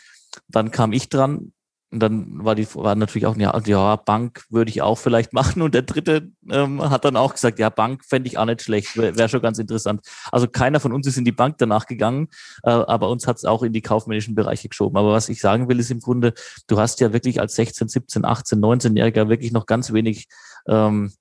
Dann 0.48 0.70
kam 0.70 0.92
ich 0.92 1.08
dran, 1.08 1.52
und 1.90 2.00
dann 2.00 2.44
war 2.44 2.54
die 2.54 2.66
war 2.74 2.94
natürlich 2.94 3.26
auch, 3.26 3.36
ja, 3.36 3.58
ja, 3.64 3.96
Bank 3.96 4.44
würde 4.50 4.70
ich 4.70 4.82
auch 4.82 4.96
vielleicht 4.96 5.32
machen. 5.32 5.62
Und 5.62 5.74
der 5.74 5.82
dritte 5.82 6.30
ähm, 6.50 6.82
hat 6.90 7.04
dann 7.04 7.16
auch 7.16 7.32
gesagt, 7.32 7.58
ja, 7.58 7.70
Bank 7.70 8.04
fände 8.04 8.28
ich 8.28 8.36
auch 8.36 8.44
nicht 8.44 8.62
schlecht, 8.62 8.96
wäre 8.96 9.16
wär 9.16 9.28
schon 9.28 9.40
ganz 9.40 9.58
interessant. 9.58 10.02
Also 10.30 10.48
keiner 10.48 10.80
von 10.80 10.92
uns 10.92 11.06
ist 11.06 11.16
in 11.16 11.24
die 11.24 11.32
Bank 11.32 11.56
danach 11.58 11.86
gegangen, 11.86 12.28
äh, 12.62 12.70
aber 12.70 13.08
uns 13.08 13.26
hat 13.26 13.38
es 13.38 13.44
auch 13.44 13.62
in 13.62 13.72
die 13.72 13.80
kaufmännischen 13.80 14.34
Bereiche 14.34 14.68
geschoben. 14.68 14.98
Aber 14.98 15.12
was 15.12 15.28
ich 15.30 15.40
sagen 15.40 15.68
will, 15.68 15.80
ist 15.80 15.90
im 15.90 16.00
Grunde, 16.00 16.34
du 16.66 16.78
hast 16.78 17.00
ja 17.00 17.12
wirklich 17.12 17.40
als 17.40 17.54
16, 17.54 17.88
17, 17.88 18.24
18, 18.24 18.60
19-Jähriger 18.60 19.28
wirklich 19.28 19.52
noch 19.52 19.64
ganz 19.64 19.92
wenig 19.92 20.28
ähm, 20.68 21.12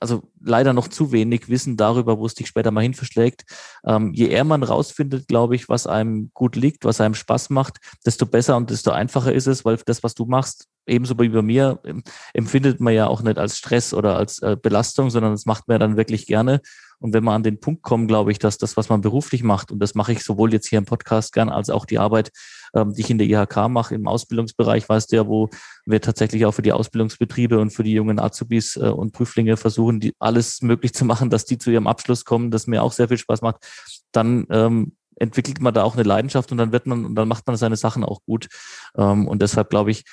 also 0.00 0.22
leider 0.40 0.72
noch 0.72 0.88
zu 0.88 1.12
wenig 1.12 1.48
Wissen 1.48 1.76
darüber, 1.76 2.18
wo 2.18 2.26
es 2.26 2.34
dich 2.34 2.46
später 2.46 2.70
mal 2.70 2.82
hin 2.82 2.94
verschlägt. 2.94 3.44
Ähm, 3.86 4.12
je 4.14 4.28
eher 4.28 4.44
man 4.44 4.62
rausfindet, 4.62 5.28
glaube 5.28 5.56
ich, 5.56 5.68
was 5.68 5.86
einem 5.86 6.30
gut 6.34 6.56
liegt, 6.56 6.84
was 6.84 7.00
einem 7.00 7.14
Spaß 7.14 7.50
macht, 7.50 7.78
desto 8.06 8.26
besser 8.26 8.56
und 8.56 8.70
desto 8.70 8.90
einfacher 8.90 9.32
ist 9.32 9.46
es, 9.46 9.64
weil 9.64 9.78
das, 9.86 10.02
was 10.02 10.14
du 10.14 10.26
machst, 10.26 10.66
ebenso 10.86 11.18
wie 11.18 11.28
bei 11.28 11.42
mir, 11.42 11.80
empfindet 12.32 12.80
man 12.80 12.94
ja 12.94 13.06
auch 13.06 13.22
nicht 13.22 13.38
als 13.38 13.58
Stress 13.58 13.92
oder 13.92 14.16
als 14.16 14.40
äh, 14.40 14.56
Belastung, 14.60 15.10
sondern 15.10 15.32
das 15.32 15.46
macht 15.46 15.68
man 15.68 15.76
ja 15.76 15.78
dann 15.78 15.96
wirklich 15.96 16.26
gerne. 16.26 16.60
Und 17.00 17.12
wenn 17.12 17.24
man 17.24 17.36
an 17.36 17.42
den 17.42 17.60
Punkt 17.60 17.82
kommt, 17.82 18.08
glaube 18.08 18.32
ich, 18.32 18.38
dass 18.38 18.58
das, 18.58 18.76
was 18.76 18.88
man 18.88 19.00
beruflich 19.00 19.42
macht, 19.42 19.70
und 19.70 19.78
das 19.78 19.94
mache 19.94 20.12
ich 20.12 20.24
sowohl 20.24 20.52
jetzt 20.52 20.68
hier 20.68 20.78
im 20.78 20.84
Podcast 20.84 21.32
gern 21.32 21.48
als 21.48 21.70
auch 21.70 21.86
die 21.86 21.98
Arbeit, 21.98 22.30
ähm, 22.74 22.92
die 22.94 23.00
ich 23.02 23.10
in 23.10 23.18
der 23.18 23.28
IHK 23.28 23.68
mache, 23.68 23.94
im 23.94 24.08
Ausbildungsbereich, 24.08 24.88
weißt 24.88 25.12
du 25.12 25.16
ja, 25.16 25.26
wo 25.26 25.48
wir 25.86 26.00
tatsächlich 26.00 26.44
auch 26.44 26.52
für 26.52 26.62
die 26.62 26.72
Ausbildungsbetriebe 26.72 27.58
und 27.58 27.70
für 27.70 27.84
die 27.84 27.92
jungen 27.92 28.18
Azubis 28.18 28.76
äh, 28.76 28.88
und 28.88 29.12
Prüflinge 29.12 29.56
versuchen, 29.56 30.00
die 30.00 30.14
alles 30.18 30.62
möglich 30.62 30.92
zu 30.92 31.04
machen, 31.04 31.30
dass 31.30 31.44
die 31.44 31.58
zu 31.58 31.70
ihrem 31.70 31.86
Abschluss 31.86 32.24
kommen, 32.24 32.50
das 32.50 32.66
mir 32.66 32.82
auch 32.82 32.92
sehr 32.92 33.08
viel 33.08 33.18
Spaß 33.18 33.42
macht, 33.42 33.66
dann 34.12 34.46
ähm, 34.50 34.92
entwickelt 35.16 35.60
man 35.60 35.74
da 35.74 35.82
auch 35.82 35.94
eine 35.94 36.04
Leidenschaft 36.04 36.52
und 36.52 36.58
dann 36.58 36.72
wird 36.72 36.86
man 36.86 37.04
und 37.04 37.14
dann 37.14 37.28
macht 37.28 37.46
man 37.46 37.56
seine 37.56 37.76
Sachen 37.76 38.04
auch 38.04 38.22
gut. 38.24 38.48
Ähm, 38.96 39.26
und 39.28 39.42
deshalb 39.42 39.70
glaube 39.70 39.90
ich, 39.90 40.04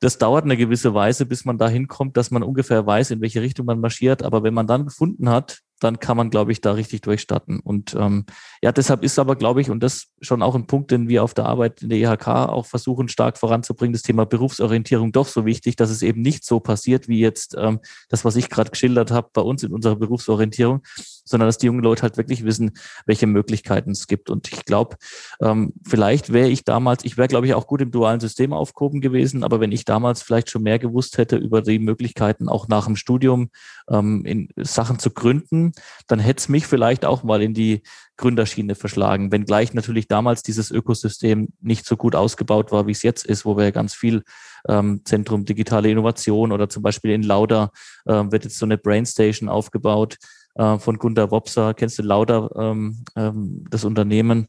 das 0.00 0.18
dauert 0.18 0.44
eine 0.44 0.56
gewisse 0.56 0.94
Weise, 0.94 1.26
bis 1.26 1.44
man 1.44 1.58
dahin 1.58 1.86
kommt, 1.86 2.16
dass 2.16 2.32
man 2.32 2.42
ungefähr 2.42 2.84
weiß, 2.84 3.12
in 3.12 3.20
welche 3.20 3.40
Richtung 3.40 3.66
man 3.66 3.78
marschiert. 3.78 4.24
Aber 4.24 4.42
wenn 4.42 4.52
man 4.52 4.66
dann 4.66 4.84
gefunden 4.84 5.28
hat, 5.28 5.60
dann 5.82 5.98
kann 5.98 6.16
man, 6.16 6.30
glaube 6.30 6.52
ich, 6.52 6.60
da 6.60 6.72
richtig 6.72 7.00
durchstarten. 7.02 7.60
Und 7.60 7.94
ähm, 7.94 8.26
ja, 8.62 8.72
deshalb 8.72 9.02
ist 9.02 9.18
aber, 9.18 9.36
glaube 9.36 9.60
ich, 9.60 9.70
und 9.70 9.82
das 9.82 10.11
schon 10.22 10.42
auch 10.42 10.54
ein 10.54 10.66
Punkt, 10.66 10.90
den 10.90 11.08
wir 11.08 11.22
auf 11.22 11.34
der 11.34 11.46
Arbeit 11.46 11.82
in 11.82 11.88
der 11.88 11.98
IHK 11.98 12.28
auch 12.28 12.66
versuchen, 12.66 13.08
stark 13.08 13.36
voranzubringen, 13.36 13.92
das 13.92 14.02
Thema 14.02 14.24
Berufsorientierung 14.24 15.12
doch 15.12 15.26
so 15.26 15.44
wichtig, 15.44 15.76
dass 15.76 15.90
es 15.90 16.02
eben 16.02 16.22
nicht 16.22 16.44
so 16.44 16.60
passiert, 16.60 17.08
wie 17.08 17.20
jetzt 17.20 17.56
ähm, 17.58 17.80
das, 18.08 18.24
was 18.24 18.36
ich 18.36 18.48
gerade 18.48 18.70
geschildert 18.70 19.10
habe 19.10 19.30
bei 19.32 19.42
uns 19.42 19.62
in 19.62 19.72
unserer 19.72 19.96
Berufsorientierung, 19.96 20.82
sondern 21.24 21.48
dass 21.48 21.58
die 21.58 21.66
jungen 21.66 21.82
Leute 21.82 22.02
halt 22.02 22.16
wirklich 22.16 22.44
wissen, 22.44 22.72
welche 23.04 23.26
Möglichkeiten 23.26 23.90
es 23.90 24.06
gibt. 24.06 24.30
Und 24.30 24.52
ich 24.52 24.64
glaube, 24.64 24.96
ähm, 25.40 25.72
vielleicht 25.86 26.32
wäre 26.32 26.48
ich 26.48 26.64
damals, 26.64 27.04
ich 27.04 27.16
wäre, 27.16 27.28
glaube 27.28 27.46
ich, 27.46 27.54
auch 27.54 27.66
gut 27.66 27.82
im 27.82 27.90
dualen 27.90 28.20
System 28.20 28.52
aufgehoben 28.52 29.00
gewesen, 29.00 29.42
aber 29.42 29.60
wenn 29.60 29.72
ich 29.72 29.84
damals 29.84 30.22
vielleicht 30.22 30.50
schon 30.50 30.62
mehr 30.62 30.78
gewusst 30.78 31.18
hätte 31.18 31.36
über 31.36 31.62
die 31.62 31.78
Möglichkeiten, 31.78 32.48
auch 32.48 32.68
nach 32.68 32.86
dem 32.86 32.96
Studium 32.96 33.50
ähm, 33.90 34.24
in 34.24 34.48
Sachen 34.56 34.98
zu 34.98 35.10
gründen, 35.10 35.72
dann 36.06 36.20
hätte 36.20 36.40
es 36.40 36.48
mich 36.48 36.66
vielleicht 36.66 37.04
auch 37.04 37.24
mal 37.24 37.42
in 37.42 37.54
die 37.54 37.82
Gründerschiene 38.22 38.76
verschlagen, 38.76 39.32
wenngleich 39.32 39.74
natürlich 39.74 40.06
damals 40.06 40.42
dieses 40.42 40.70
Ökosystem 40.70 41.48
nicht 41.60 41.84
so 41.84 41.96
gut 41.96 42.14
ausgebaut 42.14 42.70
war, 42.70 42.86
wie 42.86 42.92
es 42.92 43.02
jetzt 43.02 43.26
ist, 43.26 43.44
wo 43.44 43.56
wir 43.56 43.72
ganz 43.72 43.94
viel 43.94 44.22
ähm, 44.68 45.02
Zentrum 45.04 45.44
digitale 45.44 45.90
Innovation 45.90 46.52
oder 46.52 46.68
zum 46.68 46.84
Beispiel 46.84 47.10
in 47.10 47.24
Lauda 47.24 47.70
äh, 48.06 48.12
wird 48.12 48.44
jetzt 48.44 48.58
so 48.58 48.64
eine 48.64 48.78
Brainstation 48.78 49.48
aufgebaut 49.48 50.18
äh, 50.54 50.78
von 50.78 50.98
Gunter 50.98 51.32
Wopser. 51.32 51.74
Kennst 51.74 51.98
du 51.98 52.02
Lauda, 52.02 52.48
ähm, 52.56 53.04
ähm, 53.16 53.64
das 53.68 53.84
Unternehmen, 53.84 54.46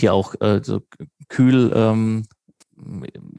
die 0.00 0.08
auch 0.08 0.34
äh, 0.40 0.60
so 0.62 0.80
Kühl 1.28 1.72
ähm, 1.74 2.26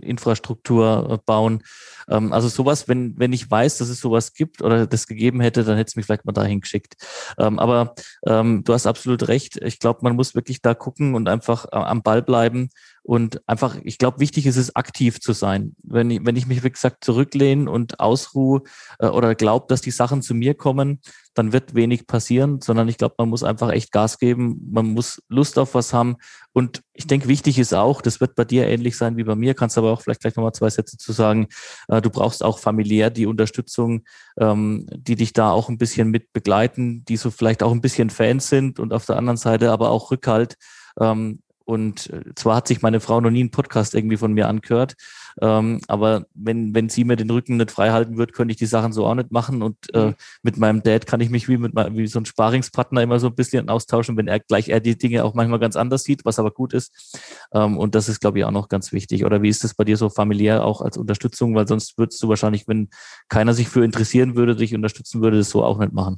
Infrastruktur 0.08 1.10
äh, 1.12 1.18
bauen. 1.26 1.64
Ähm, 2.10 2.34
also 2.34 2.48
sowas, 2.48 2.88
wenn, 2.88 3.18
wenn 3.18 3.34
ich 3.34 3.50
weiß, 3.50 3.78
dass 3.78 3.90
es 3.90 4.00
sowas 4.00 4.34
gibt 4.34 4.62
oder 4.62 4.88
das 4.88 5.08
gegeben 5.08 5.42
hätte, 5.42 5.64
dann 5.64 5.78
hätte 5.78 5.90
es 5.90 5.96
mich 5.96 6.06
vielleicht 6.06 6.26
mal 6.26 6.32
dahin 6.32 6.62
geschickt. 6.62 6.96
Ähm, 7.38 7.60
aber 7.60 7.96
ähm, 8.26 8.64
du 8.64 8.74
hast 8.74 8.88
absolut 8.88 9.28
recht. 9.28 9.58
Ich 9.62 9.80
glaube, 9.80 10.00
man 10.04 10.16
muss 10.16 10.36
wirklich 10.36 10.62
da 10.62 10.74
gucken 10.74 11.16
und 11.16 11.28
einfach 11.28 11.66
äh, 11.66 11.78
am 11.78 12.02
Ball 12.02 12.22
bleiben 12.22 12.70
und 13.04 13.42
einfach, 13.48 13.78
ich 13.84 13.98
glaube, 13.98 14.20
wichtig 14.20 14.46
ist 14.46 14.58
es, 14.58 14.76
aktiv 14.76 15.22
zu 15.22 15.32
sein. 15.32 15.76
Wenn 15.82 16.12
ich, 16.12 16.26
wenn 16.26 16.36
ich 16.36 16.46
mich, 16.46 16.64
wie 16.64 16.70
gesagt, 16.70 17.06
zurücklehne 17.06 17.72
und 17.72 18.02
ausruhe 18.02 18.64
äh, 19.00 19.08
oder 19.08 19.34
glaube, 19.34 19.68
dass 19.70 19.82
die 19.82 19.92
Sachen 19.92 20.22
zu 20.22 20.34
mir 20.34 20.56
kommen, 20.56 21.00
dann 21.38 21.54
wird 21.54 21.76
wenig 21.76 22.08
passieren, 22.08 22.62
sondern 22.62 22.88
ich 22.88 22.98
glaube, 22.98 23.16
man 23.20 23.30
muss 23.30 23.44
einfach 23.44 23.70
echt 23.70 23.92
Gas 23.92 24.18
geben, 24.18 24.60
man 24.72 24.88
muss 24.88 25.22
Lust 25.30 25.60
auf 25.60 25.76
was 25.76 25.94
haben. 25.94 26.16
Und 26.52 26.82
ich 26.94 27.06
denke, 27.06 27.28
wichtig 27.28 27.60
ist 27.60 27.74
auch, 27.74 28.02
das 28.02 28.20
wird 28.20 28.36
bei 28.36 28.44
dir 28.44 28.68
ähnlich 28.68 28.98
sein 28.98 29.18
wie 29.18 29.24
bei 29.24 29.36
mir, 29.36 29.54
kannst 29.54 29.78
aber 29.78 29.92
auch 29.92 30.02
vielleicht 30.02 30.22
gleich 30.22 30.36
nochmal 30.36 30.54
zwei 30.54 30.70
Sätze 30.70 30.98
zu 30.98 31.12
sagen. 31.12 31.48
Äh, 31.88 32.02
du 32.02 32.10
brauchst 32.10 32.44
auch 32.44 32.58
familiär 32.58 33.12
die 33.12 33.28
Unterstützung, 33.28 34.04
ähm, 34.40 34.88
die 34.92 35.16
dich 35.16 35.34
da 35.34 35.52
auch 35.52 35.70
ein 35.70 35.78
bisschen 35.78 36.10
mit 36.10 36.34
begleiten, 36.34 37.06
die 37.06 37.18
so 37.18 37.30
vielleicht 37.30 37.62
auch 37.62 37.72
ein 37.72 37.82
bisschen 37.82 38.10
Fans 38.10 38.50
sind 38.50 38.80
und 38.80 38.94
auf 38.94 39.06
der 39.06 39.18
anderen 39.18 39.38
Seite 39.38 39.72
aber 39.72 39.92
auch 39.92 40.10
Rückhalt. 40.10 40.56
Ähm, 41.00 41.44
und 41.66 42.10
äh, 42.10 42.34
zwar 42.36 42.56
hat 42.56 42.68
sich 42.68 42.82
meine 42.82 43.02
Frau 43.02 43.20
noch 43.22 43.30
nie 43.30 43.42
einen 43.42 43.52
Podcast 43.52 43.94
irgendwie 43.94 44.18
von 44.18 44.34
mir 44.34 44.48
angehört, 44.48 44.96
ähm, 45.42 45.82
aber 45.88 46.26
wenn, 46.34 46.74
wenn 46.74 46.90
sie 46.90 47.04
mir 47.04 47.16
den 47.16 47.30
Rücken 47.30 47.58
nicht 47.58 47.72
frei 47.72 47.92
halten 47.92 48.18
wird, 48.18 48.34
könnte 48.34 48.52
ich 48.52 48.58
die 48.58 48.66
Sachen 48.66 48.92
so 48.92 49.06
auch 49.06 49.16
nicht 49.16 49.32
machen. 49.32 49.62
Und 49.62 49.78
äh, 49.94 50.08
mhm. 50.08 50.16
mit 50.44 50.58
meinem 50.58 50.84
Dad 50.84 51.06
kann 51.06 51.22
ich 51.22 51.30
mich 51.30 51.48
wie 51.48 51.58
mit 51.58 51.74
wie 51.76 52.08
so 52.08 52.20
ein 52.20 52.26
Sparingspartner 52.26 53.02
immer 53.02 53.20
so 53.20 53.28
ein 53.28 53.36
bisschen 53.36 53.70
austauschen, 53.70 54.18
wenn 54.18 54.28
er 54.28 54.40
gleich 54.40 54.70
er 54.70 54.80
die 54.80 54.98
Dinge 54.98 55.24
auch 55.24 55.34
manchmal 55.34 55.60
ganz 55.60 55.76
anders 55.76 56.04
sieht, 56.04 56.26
was 56.26 56.40
aber 56.40 56.52
gut 56.52 56.74
ist. 56.74 57.20
Ähm, 57.54 57.78
und 57.78 57.96
das 57.96 58.10
ist, 58.10 58.20
glaube 58.20 58.40
ich, 58.40 58.46
auch 58.46 58.52
noch 58.52 58.70
ganz 58.70 58.92
wichtig. 58.92 59.26
Oder 59.26 59.42
wie 59.42 59.50
ist 59.50 59.64
das 59.64 59.74
bei 59.74 59.84
dir 59.84 59.98
so 59.98 60.10
familiär 60.10 60.64
auch 60.64 60.82
als 60.82 60.98
Unterstützung? 60.98 61.56
Weil 61.56 61.68
sonst 61.68 61.98
würdest 61.98 62.22
du 62.24 62.30
wahrscheinlich, 62.30 62.68
wenn 62.68 62.90
keiner 63.30 63.54
sich 63.54 63.70
für 63.70 63.84
interessieren 63.84 64.36
würde, 64.36 64.56
dich 64.56 64.74
unterstützen 64.74 65.22
würde, 65.22 65.38
das 65.38 65.50
so 65.50 65.64
auch 65.64 65.78
nicht 65.78 65.94
machen. 65.94 66.18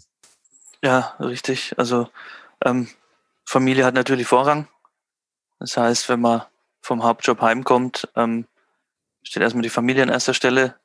Ja, 0.84 1.15
richtig. 1.19 1.73
Also 1.77 2.08
ähm, 2.63 2.88
Familie 3.45 3.86
hat 3.86 3.95
natürlich 3.95 4.27
Vorrang. 4.27 4.67
Das 5.60 5.75
heißt, 5.75 6.08
wenn 6.08 6.21
man 6.21 6.43
vom 6.82 7.03
Hauptjob 7.03 7.41
heimkommt, 7.41 8.08
ähm, 8.15 8.45
steht 9.29 9.43
erstmal 9.43 9.61
die 9.61 9.69
Familie 9.69 10.01
an 10.01 10.09
erster 10.09 10.33
Stelle. 10.33 10.75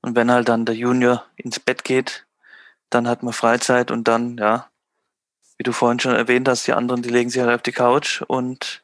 Und 0.00 0.16
wenn 0.16 0.30
halt 0.30 0.48
dann 0.48 0.64
der 0.64 0.74
Junior 0.74 1.26
ins 1.36 1.60
Bett 1.60 1.84
geht, 1.84 2.26
dann 2.88 3.06
hat 3.06 3.22
man 3.22 3.34
Freizeit 3.34 3.90
und 3.90 4.08
dann, 4.08 4.38
ja, 4.38 4.70
wie 5.58 5.64
du 5.64 5.72
vorhin 5.72 6.00
schon 6.00 6.14
erwähnt 6.14 6.48
hast, 6.48 6.66
die 6.66 6.72
anderen, 6.72 7.02
die 7.02 7.10
legen 7.10 7.28
sich 7.28 7.42
halt 7.42 7.54
auf 7.54 7.62
die 7.62 7.72
Couch 7.72 8.22
und 8.22 8.82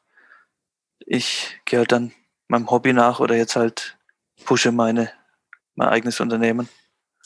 ich 0.98 1.60
gehe 1.64 1.78
halt 1.78 1.92
dann 1.92 2.12
meinem 2.48 2.70
Hobby 2.70 2.92
nach 2.92 3.20
oder 3.20 3.36
jetzt 3.36 3.56
halt 3.56 3.96
pushe 4.44 4.70
meine, 4.70 5.10
mein 5.74 5.88
eigenes 5.88 6.20
Unternehmen. 6.20 6.68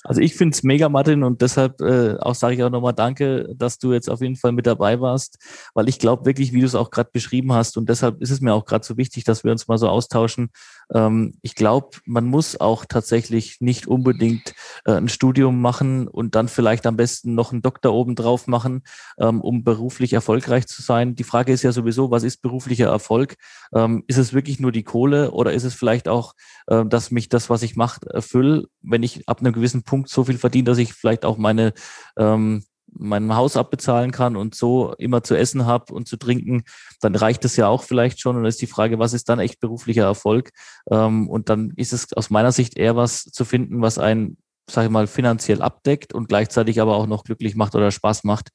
Also 0.06 0.20
ich 0.20 0.34
finde 0.34 0.54
es 0.54 0.62
mega, 0.62 0.90
Martin, 0.90 1.22
und 1.22 1.40
deshalb 1.40 1.80
äh, 1.80 2.16
auch 2.18 2.34
sage 2.34 2.54
ich 2.54 2.62
auch 2.62 2.68
nochmal 2.68 2.92
Danke, 2.92 3.48
dass 3.56 3.78
du 3.78 3.94
jetzt 3.94 4.10
auf 4.10 4.20
jeden 4.20 4.37
Fall 4.37 4.52
mit 4.52 4.66
dabei 4.66 5.00
warst, 5.00 5.38
weil 5.72 5.88
ich 5.88 5.98
glaube 5.98 6.26
wirklich, 6.26 6.52
wie 6.52 6.60
du 6.60 6.66
es 6.66 6.74
auch 6.74 6.90
gerade 6.90 7.08
beschrieben 7.10 7.54
hast, 7.54 7.78
und 7.78 7.88
deshalb 7.88 8.20
ist 8.20 8.30
es 8.30 8.42
mir 8.42 8.52
auch 8.52 8.66
gerade 8.66 8.84
so 8.84 8.98
wichtig, 8.98 9.24
dass 9.24 9.44
wir 9.44 9.50
uns 9.50 9.66
mal 9.66 9.78
so 9.78 9.88
austauschen. 9.88 10.50
Ähm, 10.92 11.35
ich 11.42 11.55
glaube, 11.55 11.99
man 12.05 12.27
muss 12.27 12.61
auch 12.61 12.85
tatsächlich 12.85 13.61
nicht 13.61 13.87
unbedingt 13.87 14.55
äh, 14.85 14.92
ein 14.92 15.09
Studium 15.09 15.61
machen 15.61 16.07
und 16.07 16.35
dann 16.35 16.49
vielleicht 16.49 16.87
am 16.87 16.97
besten 16.97 17.35
noch 17.35 17.53
einen 17.53 17.62
Doktor 17.62 17.94
oben 17.94 18.14
drauf 18.14 18.47
machen, 18.47 18.83
ähm, 19.18 19.40
um 19.40 19.64
beruflich 19.64 20.12
erfolgreich 20.12 20.66
zu 20.66 20.83
sein. 20.83 21.14
Die 21.14 21.25
Frage 21.25 21.53
ist 21.53 21.62
ja 21.62 21.73
sowieso, 21.73 22.11
was 22.11 22.25
ist 22.25 22.42
beruflicher 22.42 22.88
Erfolg? 22.88 23.37
Ähm, 23.75 24.05
ist 24.07 24.18
es 24.18 24.33
wirklich 24.33 24.61
nur 24.61 24.70
die 24.70 24.85
Kohle 24.85 25.31
oder 25.31 25.53
ist 25.53 25.64
es 25.64 25.75
vielleicht 25.75 26.09
auch, 26.09 26.35
äh, 26.66 26.85
dass 26.85 27.11
mich 27.11 27.29
das, 27.31 27.49
was 27.49 27.62
ich 27.62 27.75
mache, 27.75 28.01
erfülle, 28.11 28.66
wenn 28.83 29.03
ich 29.03 29.29
ab 29.29 29.40
einem 29.40 29.53
gewissen 29.53 29.83
Punkt 29.83 29.94
Punkt 29.94 30.09
so 30.09 30.25
viel 30.25 30.38
verdiene, 30.38 30.64
dass 30.64 30.79
ich 30.79 30.92
vielleicht 30.92 31.25
auch 31.25 31.37
meine, 31.38 31.73
ähm, 32.18 32.64
mein 32.96 33.35
Haus 33.35 33.57
abbezahlen 33.57 34.11
kann 34.11 34.37
und 34.37 34.54
so 34.54 34.94
immer 34.98 35.22
zu 35.22 35.35
essen 35.37 35.66
habe 35.66 35.92
und 35.92 36.09
zu 36.09 36.16
trinken, 36.16 36.64
dann 37.00 37.14
reicht 37.14 37.44
es 37.44 37.57
ja 37.57 37.68
auch 37.68 37.83
vielleicht 37.83 38.20
schon. 38.20 38.37
Und 38.37 38.42
dann 38.42 38.48
ist 38.48 38.62
die 38.62 38.66
Frage, 38.66 38.98
was 38.98 39.12
ist 39.12 39.28
dann 39.28 39.38
echt 39.38 39.61
beruflicher 39.61 40.04
Erfolg? 40.04 40.50
Ähm, 40.90 41.28
und 41.28 41.48
dann 41.48 41.72
ist 41.76 41.92
es 41.92 42.12
aus 42.12 42.30
meiner 42.30 42.52
Sicht 42.52 42.76
eher 42.76 42.96
was 42.96 43.24
zu 43.24 43.44
finden, 43.44 43.83
was 43.83 43.98
einen 43.98 44.38
sage 44.70 44.87
ich 44.87 44.90
mal, 44.90 45.07
finanziell 45.07 45.61
abdeckt 45.61 46.14
und 46.14 46.28
gleichzeitig 46.28 46.80
aber 46.80 46.96
auch 46.96 47.07
noch 47.07 47.24
glücklich 47.24 47.54
macht 47.54 47.74
oder 47.74 47.90
Spaß 47.90 48.24
macht. 48.24 48.48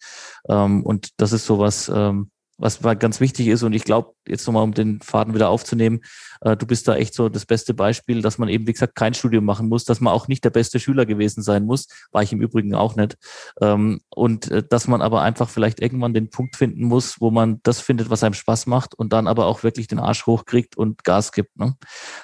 Ähm, 0.49 0.84
und 0.84 1.10
das 1.17 1.34
ist 1.34 1.45
sowas, 1.45 1.91
ähm, 1.93 2.32
was 2.60 2.82
ganz 3.00 3.19
wichtig 3.19 3.48
ist. 3.48 3.63
Und 3.63 3.74
ich 3.74 3.86
glaube, 3.86 4.13
jetzt 4.28 4.45
nochmal, 4.45 4.63
um 4.63 4.74
den 4.74 5.02
Faden 5.02 5.34
wieder 5.34 5.50
aufzunehmen, 5.50 6.02
äh, 6.41 6.58
du 6.58 6.67
bist 6.67 6.88
da 6.88 6.95
echt 6.95 7.13
so 7.13 7.30
das 7.30 7.45
beste 7.45 7.74
Beispiel, 7.74 8.22
dass 8.22 8.38
man 8.38 8.50
eben, 8.50 8.67
wie 8.67 8.74
gesagt, 8.74 8.95
kein 8.95 9.13
Studium 9.13 9.45
machen 9.45 9.69
muss, 9.69 9.86
dass 9.86 10.02
man 10.02 10.13
auch 10.13 10.28
nicht 10.28 10.43
der 10.43 10.50
beste 10.50 10.80
Schüler 10.80 11.06
gewesen 11.06 11.41
sein 11.41 11.65
muss, 11.65 11.88
war 12.12 12.22
ich 12.22 12.34
im 12.34 12.41
Übrigen 12.41 12.76
auch 12.76 12.95
nicht. 12.95 13.17
Ähm, 13.62 14.02
und 14.10 14.52
äh, 14.52 14.62
dass 14.67 14.88
man 14.88 15.02
aber 15.02 15.22
einfach 15.22 15.50
vielleicht 15.50 15.82
irgendwann 15.82 16.13
den 16.13 16.30
Punkt 16.30 16.58
finden 16.58 16.84
muss, 16.84 17.22
wo 17.22 17.32
man 17.32 17.62
das 17.63 17.80
findet, 17.80 18.10
was 18.10 18.24
einem 18.24 18.34
Spaß 18.34 18.67
macht 18.67 18.93
und 18.93 19.13
dann 19.13 19.28
aber 19.28 19.45
auch 19.45 19.63
wirklich 19.63 19.88
den 19.88 20.00
Arsch 20.00 20.26
hochkriegt 20.26 20.78
und 20.78 21.04
Gas 21.04 21.32
gibt. 21.32 21.58
Ne? 21.58 21.76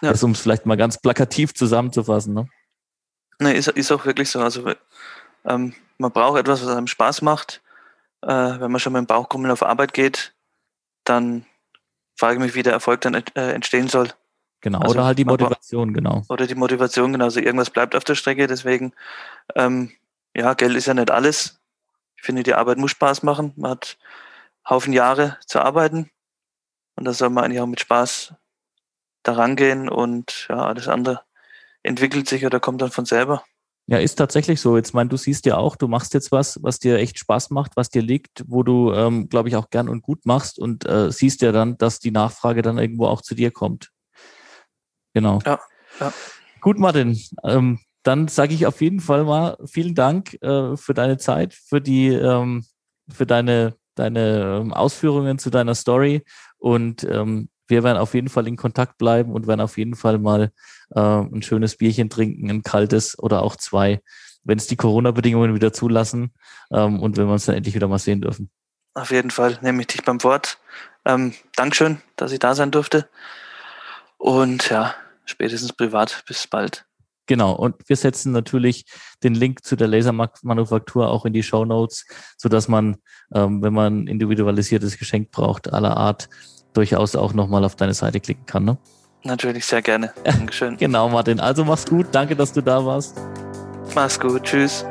Ja. 0.02 0.12
Das, 0.12 0.24
um 0.24 0.32
es 0.32 0.41
vielleicht 0.41 0.65
mal 0.65 0.78
ganz 0.78 1.00
plakativ 1.00 1.54
zusammenzufassen. 1.54 2.34
Ne? 2.34 2.48
Ne, 3.39 3.54
ist, 3.54 3.69
ist 3.69 3.91
auch 3.91 4.06
wirklich 4.06 4.30
so. 4.30 4.39
Also 4.39 4.65
ähm, 5.45 5.74
man 5.98 6.12
braucht 6.12 6.39
etwas, 6.39 6.65
was 6.65 6.76
einem 6.76 6.88
Spaß 6.88 7.21
macht 7.21 7.62
äh, 8.26 8.60
wenn 8.60 8.72
man 8.72 8.80
schon 8.80 8.94
mit 8.94 9.02
dem 9.02 9.08
Bauchkrummeln 9.08 9.52
auf 9.52 9.64
Arbeit 9.64 9.94
geht, 9.94 10.34
dann 11.04 11.46
frage 12.18 12.36
ich 12.36 12.42
mich, 12.42 12.56
wie 12.56 12.64
der 12.64 12.74
Erfolg 12.74 13.02
dann 13.02 13.14
äh, 13.14 13.52
entstehen 13.52 13.88
soll. 13.88 14.10
Genau, 14.62 14.80
also, 14.80 14.96
oder 14.96 15.06
halt 15.06 15.20
die 15.20 15.26
Motivation, 15.26 15.94
genau. 15.94 16.24
Oder 16.30 16.48
die 16.48 16.56
Motivation, 16.56 17.12
genau. 17.12 17.26
Also 17.26 17.40
irgendwas 17.40 17.70
bleibt 17.70 17.96
auf 17.96 18.04
der 18.04 18.16
Strecke, 18.16 18.48
deswegen, 18.48 18.94
ähm, 19.54 19.92
ja, 20.36 20.54
Geld 20.56 20.76
ist 20.76 20.88
ja 20.88 20.94
nicht 20.94 21.12
alles. 21.12 21.62
Ich 22.16 22.24
finde, 22.24 22.42
die 22.42 22.56
Arbeit 22.56 22.80
muss 22.80 22.92
Spaß 22.92 23.22
machen. 23.22 23.54
Man 23.56 23.72
hat 23.72 23.98
Haufen 24.68 24.94
Jahre 24.94 25.38
zu 25.46 25.62
arbeiten 25.62 26.10
und 26.96 27.06
da 27.06 27.14
soll 27.14 27.30
man 27.30 27.44
eigentlich 27.44 27.62
auch 27.62 27.68
mit 27.68 27.80
Spaß 27.80 28.34
daran 29.22 29.56
gehen 29.56 29.88
und 29.90 30.48
ja, 30.50 30.66
alles 30.66 30.88
andere 30.88 31.22
entwickelt 31.84 32.28
sich 32.28 32.46
oder 32.46 32.60
kommt 32.60 32.82
dann 32.82 32.92
von 32.92 33.06
selber. 33.06 33.44
Ja, 33.88 34.00
ist 34.00 34.15
tatsächlich 34.15 34.60
so. 34.62 34.78
Jetzt 34.78 34.95
mein, 34.95 35.10
du 35.10 35.17
siehst 35.17 35.45
ja 35.45 35.58
auch, 35.58 35.76
du 35.76 35.88
machst 35.88 36.15
jetzt 36.15 36.32
was, 36.32 36.60
was 36.63 36.80
dir 36.80 36.98
echt 36.98 37.19
Spaß 37.19 37.52
macht, 37.52 37.78
was 37.78 37.89
dir 37.89 38.02
liegt, 38.02 38.43
wo 38.48 38.63
du, 38.63 38.91
ähm, 38.91 39.30
glaube 39.30 39.50
ich, 39.50 39.56
auch 39.56 39.69
gern 39.69 39.89
und 39.89 40.02
gut 40.02 40.26
machst 40.26 40.58
und 40.58 40.88
äh, 40.88 41.12
siehst 41.12 41.41
ja 41.41 41.52
dann, 41.52 41.78
dass 41.78 42.00
die 42.00 42.12
Nachfrage 42.12 42.63
dann 42.63 42.80
irgendwo 42.80 43.06
auch 43.06 43.21
zu 43.21 43.36
dir 43.36 43.52
kommt. 43.52 43.91
Genau. 45.13 45.39
Ja. 45.45 45.60
ja. 46.00 46.13
Gut, 46.62 46.80
Martin. 46.80 47.19
Ähm, 47.43 47.80
dann 48.02 48.28
sage 48.28 48.56
ich 48.56 48.65
auf 48.65 48.82
jeden 48.82 49.02
Fall 49.02 49.24
mal 49.24 49.58
vielen 49.65 49.93
Dank 49.93 50.34
äh, 50.41 50.76
für 50.78 50.95
deine 50.95 51.17
Zeit, 51.17 51.54
für 51.54 51.80
die, 51.80 52.08
ähm, 52.08 52.65
für 53.08 53.28
deine, 53.28 53.76
deine 53.93 54.62
ähm, 54.62 54.74
Ausführungen 54.74 55.38
zu 55.38 55.52
deiner 55.52 55.76
Story 55.76 56.24
und 56.58 57.04
ähm, 57.04 57.50
wir 57.67 57.84
werden 57.84 57.97
auf 57.97 58.13
jeden 58.13 58.30
Fall 58.30 58.47
in 58.47 58.56
Kontakt 58.56 58.97
bleiben 58.97 59.32
und 59.32 59.47
werden 59.47 59.62
auf 59.62 59.78
jeden 59.78 59.95
Fall 59.95 60.17
mal 60.17 60.51
äh, 60.91 60.99
ein 60.99 61.41
schönes 61.41 61.78
Bierchen 61.78 62.10
trinken, 62.10 62.49
ein 62.49 62.63
kaltes 62.63 63.17
oder 63.17 63.41
auch 63.41 63.56
zwei, 63.56 64.01
wenn 64.43 64.58
es 64.58 64.67
die 64.67 64.75
Corona-Bedingungen 64.75 65.56
wieder 65.56 65.73
zulassen 65.73 66.34
ähm, 66.71 66.99
und 66.99 67.17
wenn 67.17 67.28
wir 67.28 67.34
uns 67.34 67.45
dann 67.45 67.56
endlich 67.56 67.75
wieder 67.75 67.88
mal 67.88 67.99
sehen 67.99 68.21
dürfen. 68.21 68.49
Auf 68.93 69.12
jeden 69.12 69.32
Fall 69.32 69.58
nehme 69.62 69.82
ich 69.82 69.88
dich 69.88 70.04
beim 70.04 70.23
Wort. 70.23 70.58
Ähm, 71.04 71.34
Dankeschön, 71.56 72.01
dass 72.15 72.32
ich 72.32 72.39
da 72.39 72.56
sein 72.56 72.71
durfte. 72.71 73.10
Und 74.17 74.69
ja, 74.69 74.95
spätestens 75.25 75.73
privat. 75.73 76.23
Bis 76.28 76.47
bald. 76.47 76.86
Genau, 77.28 77.54
und 77.54 77.75
wir 77.88 77.95
setzen 77.95 78.32
natürlich 78.32 78.86
den 79.23 79.34
Link 79.34 79.65
zu 79.65 79.75
der 79.75 79.88
Lasermanufaktur 79.88 81.10
auch 81.10 81.25
in 81.25 81.34
die 81.34 81.41
Show 81.41 81.65
Notes, 81.65 82.06
sodass 82.38 82.67
man, 82.67 82.97
ähm, 83.34 83.63
wenn 83.63 83.73
man 83.73 84.04
ein 84.04 84.08
individualisiertes 84.08 84.97
Geschenk 84.99 85.32
braucht, 85.32 85.73
aller 85.73 85.97
Art, 85.97 86.30
durchaus 86.76 87.16
auch 87.16 87.34
nochmal 87.34 87.64
auf 87.64 87.76
deine 87.76 87.94
Seite 87.94 88.20
klicken 88.20 88.46
kann. 88.46 88.66
Ne? 88.66 88.78
Natürlich, 89.24 89.66
sehr 89.66 89.82
gerne. 89.82 90.14
Dankeschön. 90.24 90.78
genau, 90.80 91.10
Martin. 91.10 91.40
Also 91.40 91.66
mach's 91.66 91.86
gut. 91.86 92.08
Danke, 92.12 92.36
dass 92.36 92.54
du 92.54 92.62
da 92.62 92.86
warst. 92.86 93.18
Mach's 93.96 94.20
gut. 94.20 94.44
Tschüss. 94.44 94.86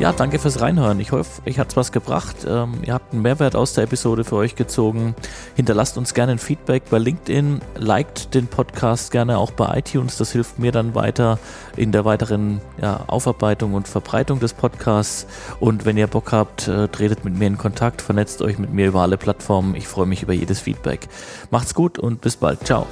Ja, 0.00 0.14
danke 0.14 0.38
fürs 0.38 0.62
Reinhören. 0.62 0.98
Ich 0.98 1.12
hoffe, 1.12 1.42
euch 1.46 1.58
hat's 1.58 1.76
was 1.76 1.92
gebracht. 1.92 2.46
Ähm, 2.48 2.78
ihr 2.86 2.94
habt 2.94 3.12
einen 3.12 3.20
Mehrwert 3.20 3.54
aus 3.54 3.74
der 3.74 3.84
Episode 3.84 4.24
für 4.24 4.36
euch 4.36 4.54
gezogen. 4.54 5.14
Hinterlasst 5.56 5.98
uns 5.98 6.14
gerne 6.14 6.32
ein 6.32 6.38
Feedback 6.38 6.84
bei 6.88 6.96
LinkedIn. 6.96 7.60
Liked 7.76 8.34
den 8.34 8.46
Podcast 8.46 9.10
gerne 9.10 9.36
auch 9.36 9.50
bei 9.50 9.76
iTunes. 9.76 10.16
Das 10.16 10.32
hilft 10.32 10.58
mir 10.58 10.72
dann 10.72 10.94
weiter 10.94 11.38
in 11.76 11.92
der 11.92 12.06
weiteren 12.06 12.62
ja, 12.80 13.04
Aufarbeitung 13.08 13.74
und 13.74 13.88
Verbreitung 13.88 14.40
des 14.40 14.54
Podcasts. 14.54 15.26
Und 15.60 15.84
wenn 15.84 15.98
ihr 15.98 16.06
Bock 16.06 16.32
habt, 16.32 16.66
äh, 16.66 16.88
tretet 16.88 17.26
mit 17.26 17.38
mir 17.38 17.48
in 17.48 17.58
Kontakt, 17.58 18.00
vernetzt 18.00 18.40
euch 18.40 18.58
mit 18.58 18.72
mir 18.72 18.86
über 18.86 19.02
alle 19.02 19.18
Plattformen. 19.18 19.74
Ich 19.74 19.86
freue 19.86 20.06
mich 20.06 20.22
über 20.22 20.32
jedes 20.32 20.60
Feedback. 20.60 21.08
Macht's 21.50 21.74
gut 21.74 21.98
und 21.98 22.22
bis 22.22 22.36
bald. 22.36 22.64
Ciao. 22.64 22.86